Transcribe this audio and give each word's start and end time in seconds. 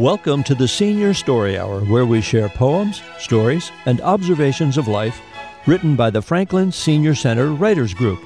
Welcome 0.00 0.44
to 0.44 0.54
the 0.54 0.66
Senior 0.66 1.12
Story 1.12 1.58
Hour, 1.58 1.80
where 1.80 2.06
we 2.06 2.22
share 2.22 2.48
poems, 2.48 3.02
stories, 3.18 3.70
and 3.84 4.00
observations 4.00 4.78
of 4.78 4.88
life 4.88 5.20
written 5.66 5.94
by 5.94 6.08
the 6.08 6.22
Franklin 6.22 6.72
Senior 6.72 7.14
Center 7.14 7.48
Writers 7.48 7.92
Group. 7.92 8.18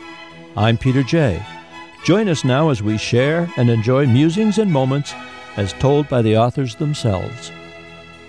I'm 0.56 0.78
Peter 0.78 1.02
Jay. 1.02 1.44
Join 2.04 2.28
us 2.28 2.44
now 2.44 2.68
as 2.68 2.80
we 2.80 2.96
share 2.96 3.50
and 3.56 3.68
enjoy 3.68 4.06
musings 4.06 4.58
and 4.58 4.72
moments 4.72 5.14
as 5.56 5.72
told 5.72 6.08
by 6.08 6.22
the 6.22 6.36
authors 6.36 6.76
themselves. 6.76 7.50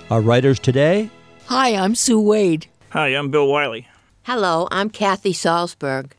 Our 0.09 0.21
writers 0.21 0.57
today 0.57 1.11
Hi, 1.45 1.75
I'm 1.75 1.93
Sue 1.93 2.19
Wade. 2.19 2.65
Hi, 2.93 3.09
I'm 3.09 3.29
Bill 3.29 3.47
Wiley. 3.47 3.87
Hello, 4.23 4.67
I'm 4.71 4.89
Kathy 4.89 5.33
Salzberg. 5.33 6.13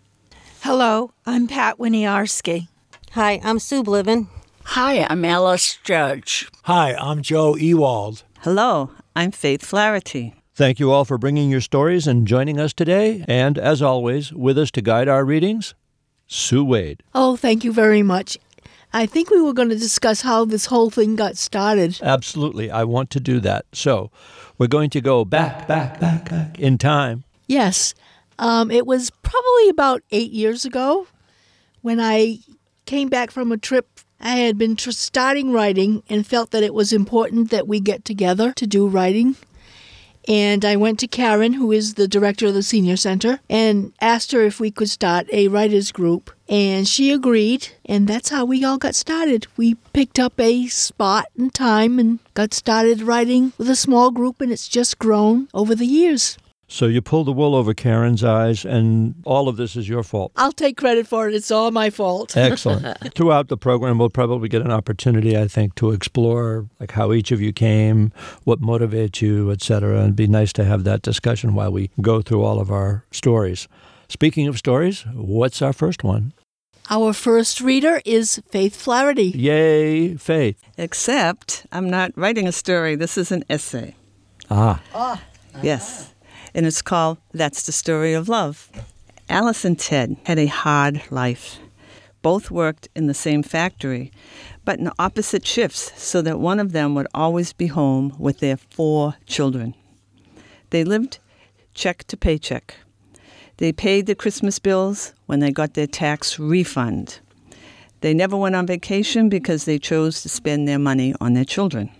Hello, 0.60 1.10
I'm 1.26 1.48
Pat 1.48 1.76
Winiarski. 1.78 2.68
Hi, 3.14 3.40
I'm 3.42 3.58
Sue 3.58 3.82
Bliven. 3.82 4.28
Hi, 4.70 5.06
I'm 5.08 5.24
Alice 5.24 5.78
Judge. 5.84 6.48
Hi, 6.64 6.94
I'm 6.94 7.22
Joe 7.22 7.56
Ewald. 7.56 8.24
Hello, 8.40 8.90
I'm 9.14 9.30
Faith 9.30 9.64
Flaherty. 9.64 10.34
Thank 10.54 10.80
you 10.80 10.90
all 10.90 11.04
for 11.04 11.18
bringing 11.18 11.50
your 11.50 11.60
stories 11.60 12.06
and 12.06 12.26
joining 12.26 12.58
us 12.58 12.72
today. 12.72 13.24
And 13.28 13.58
as 13.58 13.80
always, 13.80 14.32
with 14.32 14.58
us 14.58 14.70
to 14.72 14.82
guide 14.82 15.08
our 15.08 15.24
readings, 15.24 15.74
Sue 16.26 16.64
Wade. 16.64 17.02
Oh, 17.14 17.36
thank 17.36 17.64
you 17.64 17.72
very 17.72 18.02
much. 18.02 18.36
I 18.92 19.06
think 19.06 19.30
we 19.30 19.40
were 19.40 19.52
going 19.52 19.68
to 19.68 19.76
discuss 19.76 20.22
how 20.22 20.44
this 20.44 20.66
whole 20.66 20.90
thing 20.90 21.16
got 21.16 21.36
started. 21.36 21.98
Absolutely, 22.02 22.70
I 22.70 22.84
want 22.84 23.10
to 23.10 23.20
do 23.20 23.40
that. 23.40 23.66
So, 23.72 24.10
we're 24.58 24.66
going 24.66 24.90
to 24.90 25.00
go 25.00 25.24
back, 25.24 25.66
back, 25.68 26.00
back, 26.00 26.28
back 26.28 26.58
in 26.58 26.76
time. 26.78 27.24
Yes, 27.46 27.94
um, 28.38 28.70
it 28.70 28.86
was 28.86 29.10
probably 29.22 29.68
about 29.68 30.02
eight 30.10 30.32
years 30.32 30.64
ago 30.64 31.06
when 31.82 32.00
I 32.00 32.40
came 32.84 33.08
back 33.08 33.30
from 33.30 33.52
a 33.52 33.56
trip. 33.56 33.88
I 34.20 34.36
had 34.36 34.58
been 34.58 34.76
tr- 34.76 34.90
starting 34.90 35.52
writing 35.52 36.02
and 36.08 36.26
felt 36.26 36.50
that 36.50 36.62
it 36.62 36.74
was 36.74 36.92
important 36.92 37.50
that 37.50 37.68
we 37.68 37.80
get 37.80 38.04
together 38.04 38.52
to 38.52 38.66
do 38.66 38.86
writing. 38.88 39.36
And 40.28 40.64
I 40.64 40.74
went 40.74 40.98
to 41.00 41.06
Karen, 41.06 41.52
who 41.52 41.70
is 41.70 41.94
the 41.94 42.08
director 42.08 42.46
of 42.46 42.54
the 42.54 42.62
Senior 42.62 42.96
Center, 42.96 43.38
and 43.48 43.92
asked 44.00 44.32
her 44.32 44.40
if 44.42 44.58
we 44.58 44.72
could 44.72 44.90
start 44.90 45.28
a 45.32 45.46
writers 45.48 45.92
group. 45.92 46.32
And 46.48 46.88
she 46.88 47.12
agreed, 47.12 47.68
and 47.84 48.08
that's 48.08 48.30
how 48.30 48.44
we 48.44 48.64
all 48.64 48.78
got 48.78 48.96
started. 48.96 49.46
We 49.56 49.74
picked 49.92 50.18
up 50.18 50.40
a 50.40 50.66
spot 50.66 51.26
and 51.38 51.54
time 51.54 52.00
and 52.00 52.18
got 52.34 52.54
started 52.54 53.02
writing 53.02 53.52
with 53.56 53.70
a 53.70 53.76
small 53.76 54.10
group, 54.10 54.40
and 54.40 54.50
it's 54.50 54.68
just 54.68 54.98
grown 54.98 55.48
over 55.54 55.76
the 55.76 55.86
years. 55.86 56.38
So 56.68 56.86
you 56.86 57.00
pull 57.00 57.22
the 57.22 57.32
wool 57.32 57.54
over 57.54 57.74
Karen's 57.74 58.24
eyes, 58.24 58.64
and 58.64 59.14
all 59.24 59.48
of 59.48 59.56
this 59.56 59.76
is 59.76 59.88
your 59.88 60.02
fault. 60.02 60.32
I'll 60.36 60.50
take 60.52 60.76
credit 60.76 61.06
for 61.06 61.28
it. 61.28 61.34
It's 61.34 61.50
all 61.52 61.70
my 61.70 61.90
fault. 61.90 62.36
Excellent. 62.36 63.14
Throughout 63.14 63.48
the 63.48 63.56
program, 63.56 63.98
we'll 63.98 64.10
probably 64.10 64.48
get 64.48 64.62
an 64.62 64.72
opportunity, 64.72 65.38
I 65.38 65.46
think, 65.46 65.76
to 65.76 65.92
explore 65.92 66.66
like 66.80 66.90
how 66.92 67.12
each 67.12 67.30
of 67.30 67.40
you 67.40 67.52
came, 67.52 68.12
what 68.44 68.60
motivates 68.60 69.22
you, 69.22 69.52
etc. 69.52 69.94
And 69.94 70.02
it'd 70.04 70.16
be 70.16 70.26
nice 70.26 70.52
to 70.54 70.64
have 70.64 70.82
that 70.84 71.02
discussion 71.02 71.54
while 71.54 71.70
we 71.70 71.90
go 72.00 72.20
through 72.20 72.42
all 72.42 72.60
of 72.60 72.70
our 72.72 73.04
stories. 73.12 73.68
Speaking 74.08 74.48
of 74.48 74.58
stories, 74.58 75.04
what's 75.14 75.62
our 75.62 75.72
first 75.72 76.02
one? 76.02 76.32
Our 76.90 77.12
first 77.12 77.60
reader 77.60 78.00
is 78.04 78.40
Faith 78.50 78.76
Flaherty. 78.76 79.30
Yay, 79.30 80.16
Faith. 80.16 80.60
Except 80.78 81.66
I'm 81.72 81.90
not 81.90 82.12
writing 82.16 82.46
a 82.46 82.52
story, 82.52 82.94
this 82.96 83.18
is 83.18 83.32
an 83.32 83.44
essay. 83.50 83.96
Ah. 84.50 84.80
Ah. 84.94 85.22
Yes. 85.62 86.12
And 86.56 86.64
it's 86.64 86.80
called 86.80 87.18
That's 87.34 87.66
the 87.66 87.70
Story 87.70 88.14
of 88.14 88.30
Love. 88.30 88.70
Alice 89.28 89.66
and 89.66 89.78
Ted 89.78 90.16
had 90.24 90.38
a 90.38 90.46
hard 90.46 91.02
life. 91.10 91.58
Both 92.22 92.50
worked 92.50 92.88
in 92.96 93.08
the 93.08 93.12
same 93.12 93.42
factory, 93.42 94.10
but 94.64 94.78
in 94.78 94.90
opposite 94.98 95.46
shifts 95.46 95.92
so 96.02 96.22
that 96.22 96.40
one 96.40 96.58
of 96.58 96.72
them 96.72 96.94
would 96.94 97.08
always 97.12 97.52
be 97.52 97.66
home 97.66 98.16
with 98.18 98.38
their 98.38 98.56
four 98.56 99.16
children. 99.26 99.74
They 100.70 100.82
lived 100.82 101.18
check 101.74 102.04
to 102.04 102.16
paycheck. 102.16 102.74
They 103.58 103.70
paid 103.70 104.06
the 104.06 104.14
Christmas 104.14 104.58
bills 104.58 105.12
when 105.26 105.40
they 105.40 105.50
got 105.50 105.74
their 105.74 105.86
tax 105.86 106.38
refund. 106.38 107.20
They 108.00 108.14
never 108.14 108.34
went 108.34 108.56
on 108.56 108.66
vacation 108.66 109.28
because 109.28 109.66
they 109.66 109.78
chose 109.78 110.22
to 110.22 110.30
spend 110.30 110.66
their 110.66 110.78
money 110.78 111.14
on 111.20 111.34
their 111.34 111.44
children. 111.44 111.90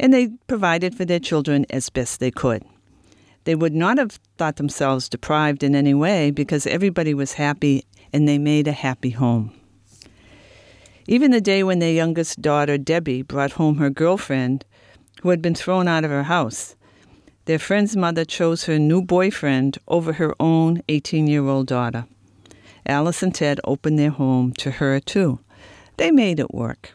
And 0.00 0.14
they 0.14 0.28
provided 0.46 0.94
for 0.94 1.04
their 1.04 1.20
children 1.20 1.66
as 1.68 1.90
best 1.90 2.20
they 2.20 2.30
could. 2.30 2.64
They 3.44 3.54
would 3.54 3.74
not 3.74 3.98
have 3.98 4.18
thought 4.38 4.56
themselves 4.56 5.08
deprived 5.08 5.62
in 5.62 5.74
any 5.74 5.94
way 5.94 6.30
because 6.30 6.66
everybody 6.66 7.14
was 7.14 7.34
happy 7.34 7.84
and 8.12 8.26
they 8.26 8.38
made 8.38 8.66
a 8.66 8.72
happy 8.72 9.10
home. 9.10 9.52
Even 11.06 11.30
the 11.30 11.40
day 11.40 11.62
when 11.62 11.80
their 11.80 11.92
youngest 11.92 12.40
daughter, 12.40 12.78
Debbie, 12.78 13.22
brought 13.22 13.52
home 13.52 13.76
her 13.76 13.90
girlfriend 13.90 14.64
who 15.22 15.28
had 15.28 15.42
been 15.42 15.54
thrown 15.54 15.86
out 15.86 16.04
of 16.04 16.10
her 16.10 16.22
house, 16.22 16.76
their 17.44 17.58
friend's 17.58 17.94
mother 17.94 18.24
chose 18.24 18.64
her 18.64 18.78
new 18.78 19.02
boyfriend 19.02 19.76
over 19.86 20.14
her 20.14 20.34
own 20.40 20.82
18 20.88 21.26
year 21.26 21.46
old 21.46 21.66
daughter. 21.66 22.06
Alice 22.86 23.22
and 23.22 23.34
Ted 23.34 23.60
opened 23.64 23.98
their 23.98 24.10
home 24.10 24.52
to 24.54 24.72
her, 24.72 25.00
too. 25.00 25.40
They 25.96 26.10
made 26.10 26.40
it 26.40 26.54
work. 26.54 26.92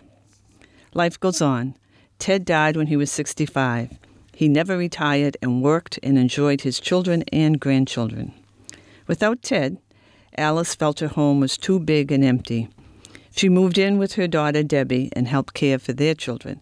Life 0.94 1.20
goes 1.20 1.42
on. 1.42 1.76
Ted 2.18 2.46
died 2.46 2.76
when 2.76 2.88
he 2.88 2.98
was 2.98 3.12
65. 3.12 3.98
He 4.40 4.48
never 4.48 4.78
retired 4.78 5.36
and 5.42 5.62
worked 5.62 6.00
and 6.02 6.18
enjoyed 6.18 6.62
his 6.62 6.80
children 6.80 7.26
and 7.30 7.60
grandchildren. 7.60 8.34
Without 9.06 9.42
Ted, 9.42 9.80
Alice 10.38 10.76
felt 10.76 11.02
her 11.02 11.10
home 11.10 11.42
was 11.42 11.58
too 11.58 11.78
big 11.78 12.10
and 12.10 12.24
empty. 12.24 12.70
She 13.36 13.50
moved 13.50 13.78
in 13.78 13.98
with 13.98 14.14
her 14.14 14.30
daughter 14.30 14.64
Debbie 14.64 15.10
and 15.12 15.28
helped 15.28 15.54
care 15.54 15.78
for 15.78 15.92
their 15.92 16.16
children. 16.16 16.62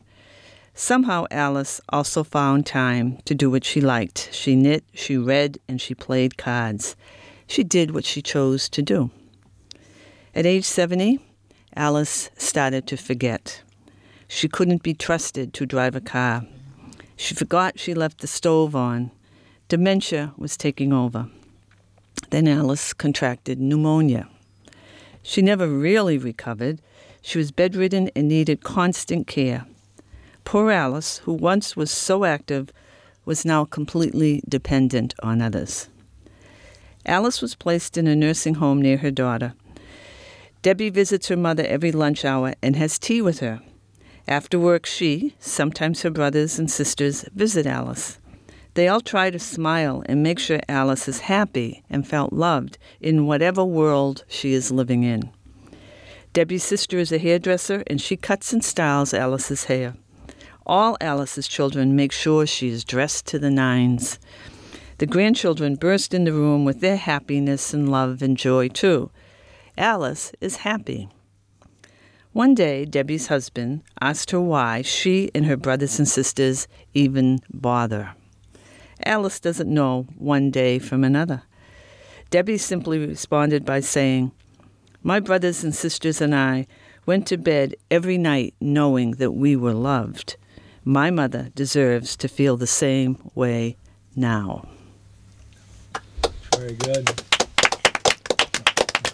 Somehow, 0.74 1.26
Alice 1.30 1.80
also 1.90 2.24
found 2.24 2.66
time 2.66 3.20
to 3.26 3.36
do 3.36 3.52
what 3.52 3.64
she 3.64 3.80
liked. 3.80 4.30
She 4.32 4.56
knit, 4.56 4.84
she 4.96 5.16
read, 5.16 5.60
and 5.68 5.80
she 5.80 5.94
played 5.94 6.36
cards. 6.36 6.96
She 7.46 7.64
did 7.64 7.92
what 7.92 8.06
she 8.06 8.24
chose 8.24 8.70
to 8.70 8.82
do. 8.82 9.12
At 10.34 10.48
age 10.48 10.66
70, 10.66 11.20
Alice 11.76 12.32
started 12.38 12.88
to 12.88 12.98
forget. 12.98 13.62
She 14.28 14.48
couldn't 14.48 14.82
be 14.82 14.96
trusted 14.96 15.54
to 15.54 15.68
drive 15.68 15.96
a 15.96 16.02
car. 16.02 16.44
She 17.18 17.34
forgot 17.34 17.80
she 17.80 17.94
left 17.94 18.20
the 18.20 18.28
stove 18.28 18.76
on. 18.76 19.12
Dementia 19.68 20.34
was 20.38 20.56
taking 20.56 20.94
over. 20.94 21.28
Then 22.30 22.48
Alice 22.48 22.94
contracted 22.94 23.60
pneumonia. 23.60 24.30
She 25.24 25.42
never 25.42 25.68
really 25.68 26.18
recovered. 26.18 26.80
She 27.22 27.38
was 27.38 27.52
bedridden 27.52 28.10
and 28.16 28.28
needed 28.28 28.64
constant 28.64 29.28
care. 29.28 29.66
Poor 30.46 30.72
Alice, 30.72 31.18
who 31.20 31.34
once 31.34 31.76
was 31.76 31.92
so 31.92 32.24
active, 32.24 32.70
was 33.26 33.44
now 33.44 33.66
completely 33.66 34.42
dependent 34.48 35.14
on 35.22 35.42
others. 35.42 35.90
Alice 37.06 37.42
was 37.42 37.56
placed 37.56 37.98
in 37.98 38.08
a 38.08 38.16
nursing 38.16 38.56
home 38.56 38.82
near 38.82 38.98
her 38.98 39.12
daughter. 39.12 39.54
Debbie 40.62 40.90
visits 40.90 41.28
her 41.28 41.36
mother 41.36 41.66
every 41.66 41.92
lunch 41.92 42.24
hour 42.24 42.54
and 42.62 42.76
has 42.76 43.00
tea 43.00 43.22
with 43.22 43.40
her. 43.40 43.62
After 44.28 44.60
work, 44.60 44.86
she, 44.86 45.36
sometimes 45.40 46.02
her 46.02 46.10
brothers 46.10 46.60
and 46.60 46.70
sisters, 46.70 47.24
visit 47.34 47.66
Alice. 47.66 48.20
They 48.74 48.90
all 48.90 49.00
try 49.00 49.32
to 49.32 49.40
smile 49.40 50.04
and 50.06 50.22
make 50.22 50.38
sure 50.38 50.60
Alice 50.68 51.08
is 51.08 51.22
happy 51.22 51.84
and 51.90 52.06
felt 52.06 52.34
loved 52.34 52.78
in 53.00 53.26
whatever 53.26 53.64
world 53.64 54.26
she 54.28 54.54
is 54.54 54.70
living 54.70 55.04
in. 55.04 55.32
Debbie's 56.34 56.64
sister 56.64 56.98
is 56.98 57.12
a 57.12 57.18
hairdresser 57.18 57.84
and 57.88 58.02
she 58.02 58.18
cuts 58.18 58.52
and 58.52 58.64
styles 58.64 59.14
Alice's 59.14 59.64
hair. 59.64 59.96
All 60.66 60.98
Alice's 61.00 61.48
children 61.48 61.96
make 61.96 62.12
sure 62.12 62.46
she 62.46 62.68
is 62.68 62.84
dressed 62.84 63.26
to 63.28 63.40
the 63.40 63.50
nines. 63.50 64.20
The 64.98 65.06
grandchildren 65.06 65.76
burst 65.76 66.14
in 66.14 66.26
the 66.26 66.34
room 66.34 66.66
with 66.66 66.82
their 66.82 66.98
happiness 66.98 67.74
and 67.74 67.90
love 67.90 68.22
and 68.22 68.36
joy, 68.36 68.68
too. 68.68 69.10
Alice 69.78 70.34
is 70.42 70.58
happy. 70.58 71.08
One 72.38 72.54
day, 72.54 72.86
Debbie's 72.86 73.30
husband 73.30 73.82
asked 74.00 74.30
her 74.30 74.40
why 74.40 74.84
she 74.84 75.32
and 75.34 75.48
her 75.48 75.58
brothers 75.58 75.98
and 75.98 76.08
sisters 76.08 76.68
even 76.94 77.40
bother. 77.52 78.14
Alice 79.04 79.40
doesn't 79.40 79.74
know 79.74 80.06
one 80.20 80.52
day 80.52 80.78
from 80.78 81.04
another. 81.04 81.42
Debbie 82.30 82.60
simply 82.60 83.00
responded 83.00 83.66
by 83.66 83.80
saying, 83.80 84.34
My 85.02 85.20
brothers 85.20 85.64
and 85.64 85.74
sisters 85.74 86.22
and 86.22 86.36
I 86.36 86.68
went 87.08 87.26
to 87.26 87.38
bed 87.38 87.74
every 87.90 88.20
night 88.20 88.54
knowing 88.62 89.14
that 89.14 89.32
we 89.32 89.56
were 89.56 89.74
loved. 89.74 90.38
My 90.86 91.10
mother 91.10 91.50
deserves 91.56 92.16
to 92.18 92.28
feel 92.28 92.56
the 92.56 92.68
same 92.68 93.18
way 93.34 93.78
now. 94.16 94.68
Very 96.56 96.76
good. 96.76 97.20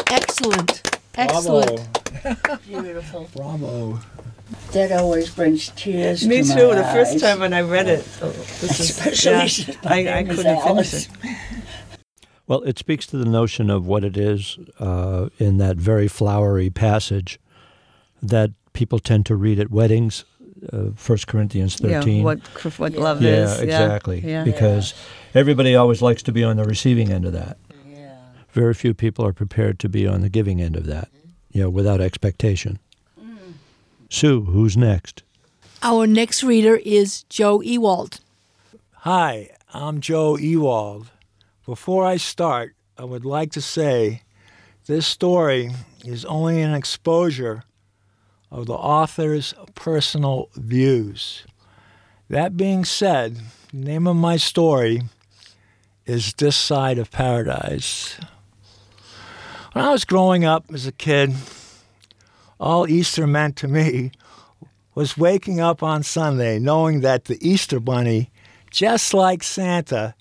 Excellent. 0.09 0.92
Excellent. 1.15 1.81
Beautiful. 2.67 3.29
Bravo. 3.35 3.99
That 4.71 4.91
always 4.91 5.29
brings 5.33 5.69
tears 5.69 6.27
Me 6.27 6.41
to 6.43 6.53
too. 6.53 6.67
my 6.69 6.75
The 6.75 6.83
first 6.83 7.15
eyes. 7.15 7.21
time 7.21 7.39
when 7.39 7.53
I 7.53 7.61
read 7.61 7.87
it, 7.87 8.03
so 8.03 8.29
this 8.29 8.79
is, 8.99 9.25
yeah, 9.25 9.75
I, 9.85 10.19
I 10.19 10.23
couldn't 10.23 10.61
finish 10.61 10.93
it. 10.93 11.07
Well, 12.45 12.61
it 12.63 12.77
speaks 12.77 13.05
to 13.07 13.17
the 13.17 13.25
notion 13.25 13.69
of 13.69 13.87
what 13.87 14.03
it 14.03 14.17
is 14.17 14.57
uh, 14.79 15.29
in 15.39 15.57
that 15.57 15.77
very 15.77 16.07
flowery 16.07 16.69
passage 16.69 17.39
that 18.21 18.51
people 18.73 18.99
tend 18.99 19.25
to 19.27 19.35
read 19.35 19.59
at 19.59 19.71
weddings 19.71 20.25
uh, 20.71 20.89
Corinthians 21.27 21.75
13. 21.75 22.17
Yeah, 22.17 22.23
what 22.23 22.39
what 22.79 22.93
love 22.93 23.21
Yeah, 23.21 23.31
is. 23.45 23.59
exactly. 23.59 24.19
Yeah. 24.21 24.41
Exactly. 24.41 24.51
Because 24.51 24.93
everybody 25.33 25.75
always 25.75 26.01
likes 26.01 26.23
to 26.23 26.31
be 26.31 26.43
on 26.43 26.57
the 26.57 26.63
receiving 26.65 27.11
end 27.11 27.25
of 27.25 27.33
that. 27.33 27.57
Yeah. 28.53 28.61
Very 28.61 28.73
few 28.73 28.93
people 28.93 29.25
are 29.25 29.33
prepared 29.33 29.79
to 29.79 29.89
be 29.89 30.07
on 30.07 30.21
the 30.21 30.29
giving 30.29 30.61
end 30.61 30.75
of 30.75 30.85
that, 30.85 31.07
mm-hmm. 31.07 31.29
you 31.51 31.63
know, 31.63 31.69
without 31.69 32.01
expectation. 32.01 32.79
Mm. 33.19 33.53
Sue, 34.09 34.41
who's 34.41 34.77
next? 34.77 35.23
Our 35.81 36.07
next 36.07 36.43
reader 36.43 36.77
is 36.77 37.23
Joe 37.23 37.61
Ewald. 37.61 38.19
Hi, 38.97 39.49
I'm 39.73 39.99
Joe 39.99 40.37
Ewald. 40.37 41.09
Before 41.65 42.05
I 42.05 42.17
start, 42.17 42.75
I 42.97 43.03
would 43.05 43.25
like 43.25 43.51
to 43.51 43.61
say 43.61 44.21
this 44.85 45.07
story 45.07 45.71
is 46.05 46.25
only 46.25 46.61
an 46.61 46.73
exposure 46.73 47.63
of 48.51 48.67
the 48.67 48.73
author's 48.73 49.53
personal 49.75 50.49
views. 50.55 51.43
That 52.29 52.55
being 52.55 52.85
said, 52.85 53.39
the 53.71 53.77
name 53.77 54.07
of 54.07 54.15
my 54.15 54.37
story 54.37 55.01
is 56.05 56.33
This 56.33 56.55
Side 56.55 56.97
of 56.97 57.11
Paradise. 57.11 58.17
When 59.73 59.83
I 59.83 59.89
was 59.89 60.05
growing 60.05 60.45
up 60.45 60.65
as 60.71 60.85
a 60.85 60.91
kid, 60.91 61.33
all 62.59 62.87
Easter 62.87 63.25
meant 63.25 63.55
to 63.57 63.67
me 63.67 64.11
was 64.93 65.17
waking 65.17 65.59
up 65.59 65.81
on 65.81 66.03
Sunday 66.03 66.59
knowing 66.59 67.01
that 67.01 67.25
the 67.25 67.39
Easter 67.41 67.79
Bunny, 67.79 68.29
just 68.69 69.15
like 69.15 69.41
Santa, 69.41 70.13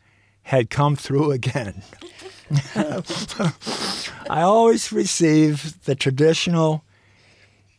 had 0.45 0.71
come 0.71 0.97
through 0.97 1.33
again. 1.33 1.83
I 2.75 4.41
always 4.41 4.91
received 4.91 5.85
the 5.85 5.97
traditional 5.97 6.83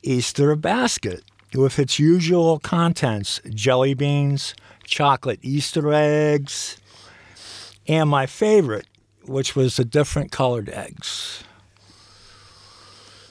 Easter 0.03 0.55
basket 0.55 1.23
with 1.55 1.79
its 1.79 1.97
usual 1.97 2.59
contents 2.59 3.41
jelly 3.49 3.95
beans, 3.95 4.53
chocolate 4.83 5.39
Easter 5.41 5.91
eggs, 5.91 6.77
and 7.87 8.07
my 8.07 8.27
favorite, 8.27 8.85
which 9.25 9.55
was 9.55 9.77
the 9.77 9.85
different 9.85 10.31
colored 10.31 10.69
eggs. 10.69 11.43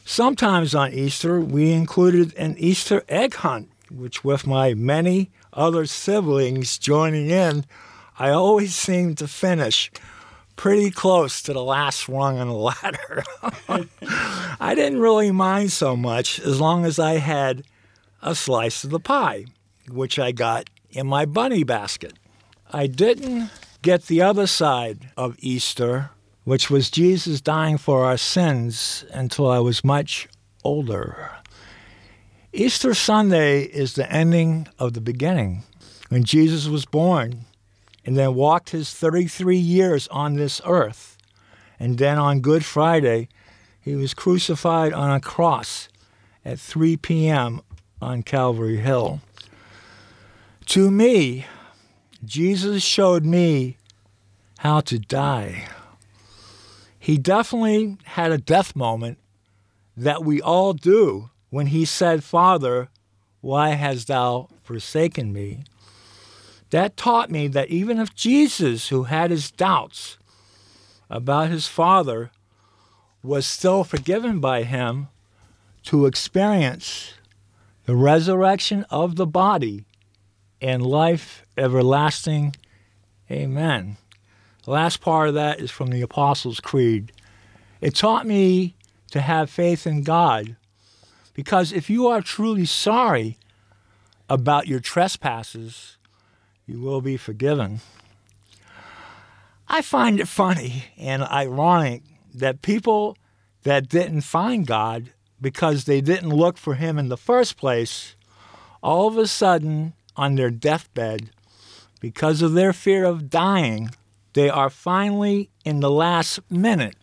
Sometimes 0.04 0.74
on 0.74 0.92
Easter, 0.92 1.40
we 1.40 1.72
included 1.72 2.34
an 2.36 2.56
Easter 2.58 3.04
egg 3.08 3.34
hunt, 3.36 3.70
which, 3.90 4.24
with 4.24 4.46
my 4.46 4.74
many 4.74 5.30
other 5.52 5.86
siblings 5.86 6.78
joining 6.78 7.30
in, 7.30 7.64
I 8.18 8.30
always 8.30 8.74
seemed 8.74 9.18
to 9.18 9.28
finish 9.28 9.90
pretty 10.56 10.90
close 10.90 11.42
to 11.42 11.52
the 11.52 11.62
last 11.62 12.08
rung 12.08 12.38
on 12.38 12.48
the 12.48 12.54
ladder. 12.54 13.24
I 14.60 14.74
didn't 14.74 15.00
really 15.00 15.30
mind 15.30 15.72
so 15.72 15.96
much 15.96 16.38
as 16.40 16.60
long 16.60 16.84
as 16.84 16.98
I 16.98 17.14
had 17.14 17.64
a 18.22 18.34
slice 18.34 18.84
of 18.84 18.90
the 18.90 19.00
pie, 19.00 19.46
which 19.90 20.18
I 20.18 20.32
got 20.32 20.70
in 20.90 21.06
my 21.06 21.24
bunny 21.24 21.64
basket. 21.64 22.14
I 22.72 22.86
didn't 22.86 23.50
get 23.82 24.06
the 24.06 24.22
other 24.22 24.46
side 24.46 25.10
of 25.16 25.36
Easter, 25.40 26.10
which 26.44 26.70
was 26.70 26.90
Jesus 26.90 27.40
dying 27.40 27.78
for 27.78 28.04
our 28.04 28.16
sins, 28.16 29.04
until 29.12 29.50
I 29.50 29.58
was 29.58 29.84
much 29.84 30.28
older. 30.64 31.30
Easter 32.52 32.94
Sunday 32.94 33.62
is 33.62 33.94
the 33.94 34.10
ending 34.12 34.68
of 34.78 34.92
the 34.92 35.00
beginning, 35.00 35.62
when 36.08 36.24
Jesus 36.24 36.66
was 36.66 36.84
born 36.84 37.44
and 38.04 38.16
then 38.16 38.34
walked 38.34 38.70
his 38.70 38.92
33 38.92 39.56
years 39.56 40.08
on 40.08 40.34
this 40.34 40.60
earth. 40.66 41.16
And 41.78 41.98
then 41.98 42.18
on 42.18 42.40
Good 42.40 42.64
Friday, 42.64 43.28
he 43.80 43.94
was 43.94 44.14
crucified 44.14 44.92
on 44.92 45.10
a 45.10 45.20
cross 45.20 45.88
at 46.44 46.58
3 46.58 46.96
p.m. 46.98 47.62
on 48.00 48.22
Calvary 48.22 48.78
Hill. 48.78 49.20
To 50.66 50.90
me, 50.90 51.46
Jesus 52.24 52.82
showed 52.82 53.24
me 53.24 53.76
how 54.58 54.80
to 54.82 54.98
die. 54.98 55.68
He 57.02 57.18
definitely 57.18 57.96
had 58.04 58.30
a 58.30 58.38
death 58.38 58.76
moment 58.76 59.18
that 59.96 60.24
we 60.24 60.40
all 60.40 60.72
do 60.72 61.30
when 61.50 61.66
he 61.66 61.84
said, 61.84 62.22
Father, 62.22 62.90
why 63.40 63.70
hast 63.70 64.06
thou 64.06 64.48
forsaken 64.62 65.32
me? 65.32 65.64
That 66.70 66.96
taught 66.96 67.28
me 67.28 67.48
that 67.48 67.70
even 67.70 67.98
if 67.98 68.14
Jesus, 68.14 68.90
who 68.90 69.02
had 69.02 69.32
his 69.32 69.50
doubts 69.50 70.16
about 71.10 71.50
his 71.50 71.66
Father, 71.66 72.30
was 73.20 73.48
still 73.48 73.82
forgiven 73.82 74.38
by 74.38 74.62
him, 74.62 75.08
to 75.86 76.06
experience 76.06 77.14
the 77.84 77.96
resurrection 77.96 78.86
of 78.90 79.16
the 79.16 79.26
body 79.26 79.86
and 80.60 80.86
life 80.86 81.44
everlasting. 81.58 82.54
Amen. 83.28 83.96
The 84.64 84.70
last 84.70 85.00
part 85.00 85.28
of 85.28 85.34
that 85.34 85.60
is 85.60 85.70
from 85.70 85.90
the 85.90 86.02
Apostles' 86.02 86.60
Creed. 86.60 87.12
It 87.80 87.94
taught 87.94 88.26
me 88.26 88.76
to 89.10 89.20
have 89.20 89.50
faith 89.50 89.86
in 89.86 90.02
God 90.04 90.56
because 91.34 91.72
if 91.72 91.90
you 91.90 92.06
are 92.06 92.20
truly 92.20 92.64
sorry 92.64 93.38
about 94.28 94.66
your 94.68 94.80
trespasses, 94.80 95.96
you 96.66 96.80
will 96.80 97.00
be 97.00 97.16
forgiven. 97.16 97.80
I 99.68 99.82
find 99.82 100.20
it 100.20 100.28
funny 100.28 100.84
and 100.96 101.22
ironic 101.22 102.02
that 102.34 102.62
people 102.62 103.16
that 103.62 103.88
didn't 103.88 104.22
find 104.22 104.66
God 104.66 105.10
because 105.40 105.84
they 105.84 106.00
didn't 106.00 106.30
look 106.30 106.56
for 106.56 106.74
Him 106.74 106.98
in 106.98 107.08
the 107.08 107.16
first 107.16 107.56
place, 107.56 108.14
all 108.82 109.08
of 109.08 109.18
a 109.18 109.26
sudden, 109.26 109.94
on 110.16 110.34
their 110.34 110.50
deathbed, 110.50 111.30
because 112.00 112.42
of 112.42 112.52
their 112.52 112.72
fear 112.72 113.04
of 113.04 113.30
dying, 113.30 113.90
they 114.34 114.48
are 114.48 114.70
finally 114.70 115.50
in 115.64 115.80
the 115.80 115.90
last 115.90 116.40
minute 116.50 116.96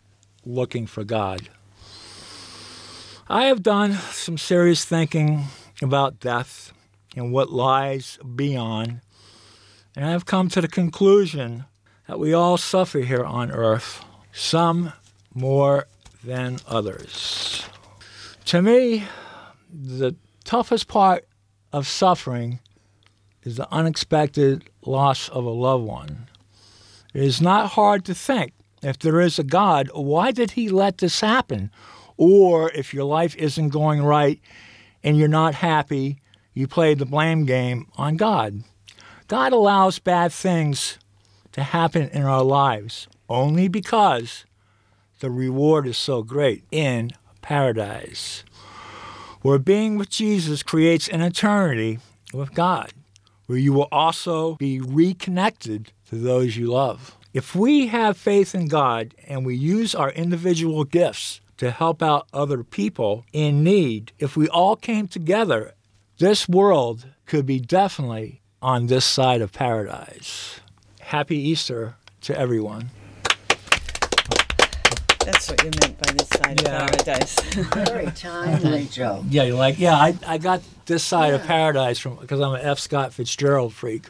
looking 0.46 0.88
for 0.88 1.04
God. 1.04 1.50
I 3.28 3.46
have 3.46 3.62
done 3.62 3.94
some 3.94 4.38
serious 4.38 4.84
thinking 4.86 5.46
about 5.82 6.20
death 6.20 6.74
and 7.16 7.32
what 7.32 7.52
lies 7.52 8.18
beyond, 8.36 9.02
and 9.96 10.06
I 10.06 10.12
have 10.12 10.26
come 10.26 10.50
to 10.50 10.62
the 10.62 10.68
conclusion 10.68 11.66
that 12.08 12.20
we 12.20 12.34
all 12.34 12.58
suffer 12.58 13.00
here 13.00 13.24
on 13.24 13.52
earth, 13.52 14.04
some 14.32 14.94
more 15.34 15.86
than 16.24 16.60
others. 16.68 17.66
To 18.46 18.62
me, 18.62 19.06
the 19.72 20.16
toughest 20.44 20.88
part 20.88 21.28
of 21.72 21.88
suffering 21.88 22.60
is 23.44 23.58
the 23.58 23.72
unexpected 23.72 24.70
loss 24.84 25.30
of 25.30 25.46
a 25.46 25.50
loved 25.50 25.86
one. 25.86 26.28
It 27.14 27.24
is 27.24 27.42
not 27.42 27.72
hard 27.72 28.06
to 28.06 28.14
think 28.14 28.54
if 28.82 29.00
there 29.00 29.20
is 29.20 29.40
a 29.40 29.44
God, 29.44 29.90
why 29.94 30.32
did 30.32 30.52
he 30.52 30.70
let 30.70 31.00
this 31.00 31.22
happen? 31.22 31.72
Or 32.18 32.72
if 32.72 32.94
your 32.94 33.06
life 33.06 33.36
isn't 33.36 33.70
going 33.70 34.04
right 34.04 34.40
and 35.04 35.18
you're 35.18 35.28
not 35.28 35.56
happy, 35.56 36.22
you 36.54 36.68
play 36.68 36.94
the 36.94 37.06
blame 37.06 37.46
game 37.46 37.88
on 37.98 38.18
God. 38.18 38.64
God 39.28 39.54
allows 39.54 40.00
bad 40.00 40.32
things 40.32 40.98
to 41.52 41.64
happen 41.64 42.10
in 42.10 42.24
our 42.24 42.44
lives 42.44 43.08
only 43.28 43.68
because 43.68 44.46
the 45.20 45.30
reward 45.30 45.88
is 45.88 45.98
so 45.98 46.24
great 46.24 46.64
in 46.72 47.12
paradise, 47.42 48.44
where 49.42 49.60
being 49.60 49.98
with 49.98 50.10
Jesus 50.10 50.64
creates 50.64 51.08
an 51.08 51.22
eternity 51.22 52.00
with 52.34 52.54
God, 52.54 52.92
where 53.46 53.58
you 53.58 53.74
will 53.74 53.88
also 53.92 54.56
be 54.56 54.80
reconnected 54.80 55.92
to 56.10 56.16
those 56.16 56.58
you 56.58 56.68
love. 56.68 57.16
If 57.34 57.56
we 57.56 57.88
have 57.88 58.18
faith 58.18 58.56
in 58.56 58.68
God 58.68 59.14
and 59.28 59.46
we 59.46 59.56
use 59.56 59.94
our 59.94 60.10
individual 60.12 60.84
gifts 60.84 61.42
to 61.58 61.72
help 61.72 62.02
out 62.02 62.28
other 62.34 62.64
people 62.64 63.26
in 63.34 63.64
need, 63.64 64.12
if 64.20 64.36
we 64.36 64.48
all 64.50 64.76
came 64.76 65.08
together, 65.08 65.74
this 66.18 66.50
world 66.50 67.06
could 67.26 67.46
be 67.46 67.60
definitely 67.60 68.42
on 68.62 68.88
this 68.88 69.06
side 69.06 69.42
of 69.42 69.52
paradise. 69.52 70.60
Happy 71.02 71.38
Easter 71.38 71.96
to 72.22 72.38
everyone. 72.38 72.90
That's 75.20 75.50
what 75.52 75.64
you 75.64 75.70
meant 75.82 75.98
by 76.02 76.12
this 76.14 76.28
side 76.30 76.62
Yeah. 76.64 76.86
of 76.86 76.92
paradise. 76.92 77.40
Very 77.90 78.12
timely, 78.12 78.86
Joe. 78.88 79.24
Yeah, 79.30 79.44
you're 79.44 79.58
like, 79.58 79.78
yeah, 79.78 79.96
I, 79.96 80.16
I 80.26 80.38
got 80.40 80.62
this 80.88 81.04
side 81.04 81.34
of 81.36 81.44
paradise 81.46 82.00
from 82.00 82.16
because 82.16 82.40
I'm 82.40 82.56
an 82.56 82.62
F. 82.62 82.80
Scott 82.80 83.14
Fitzgerald 83.14 83.74
freak. 83.74 84.06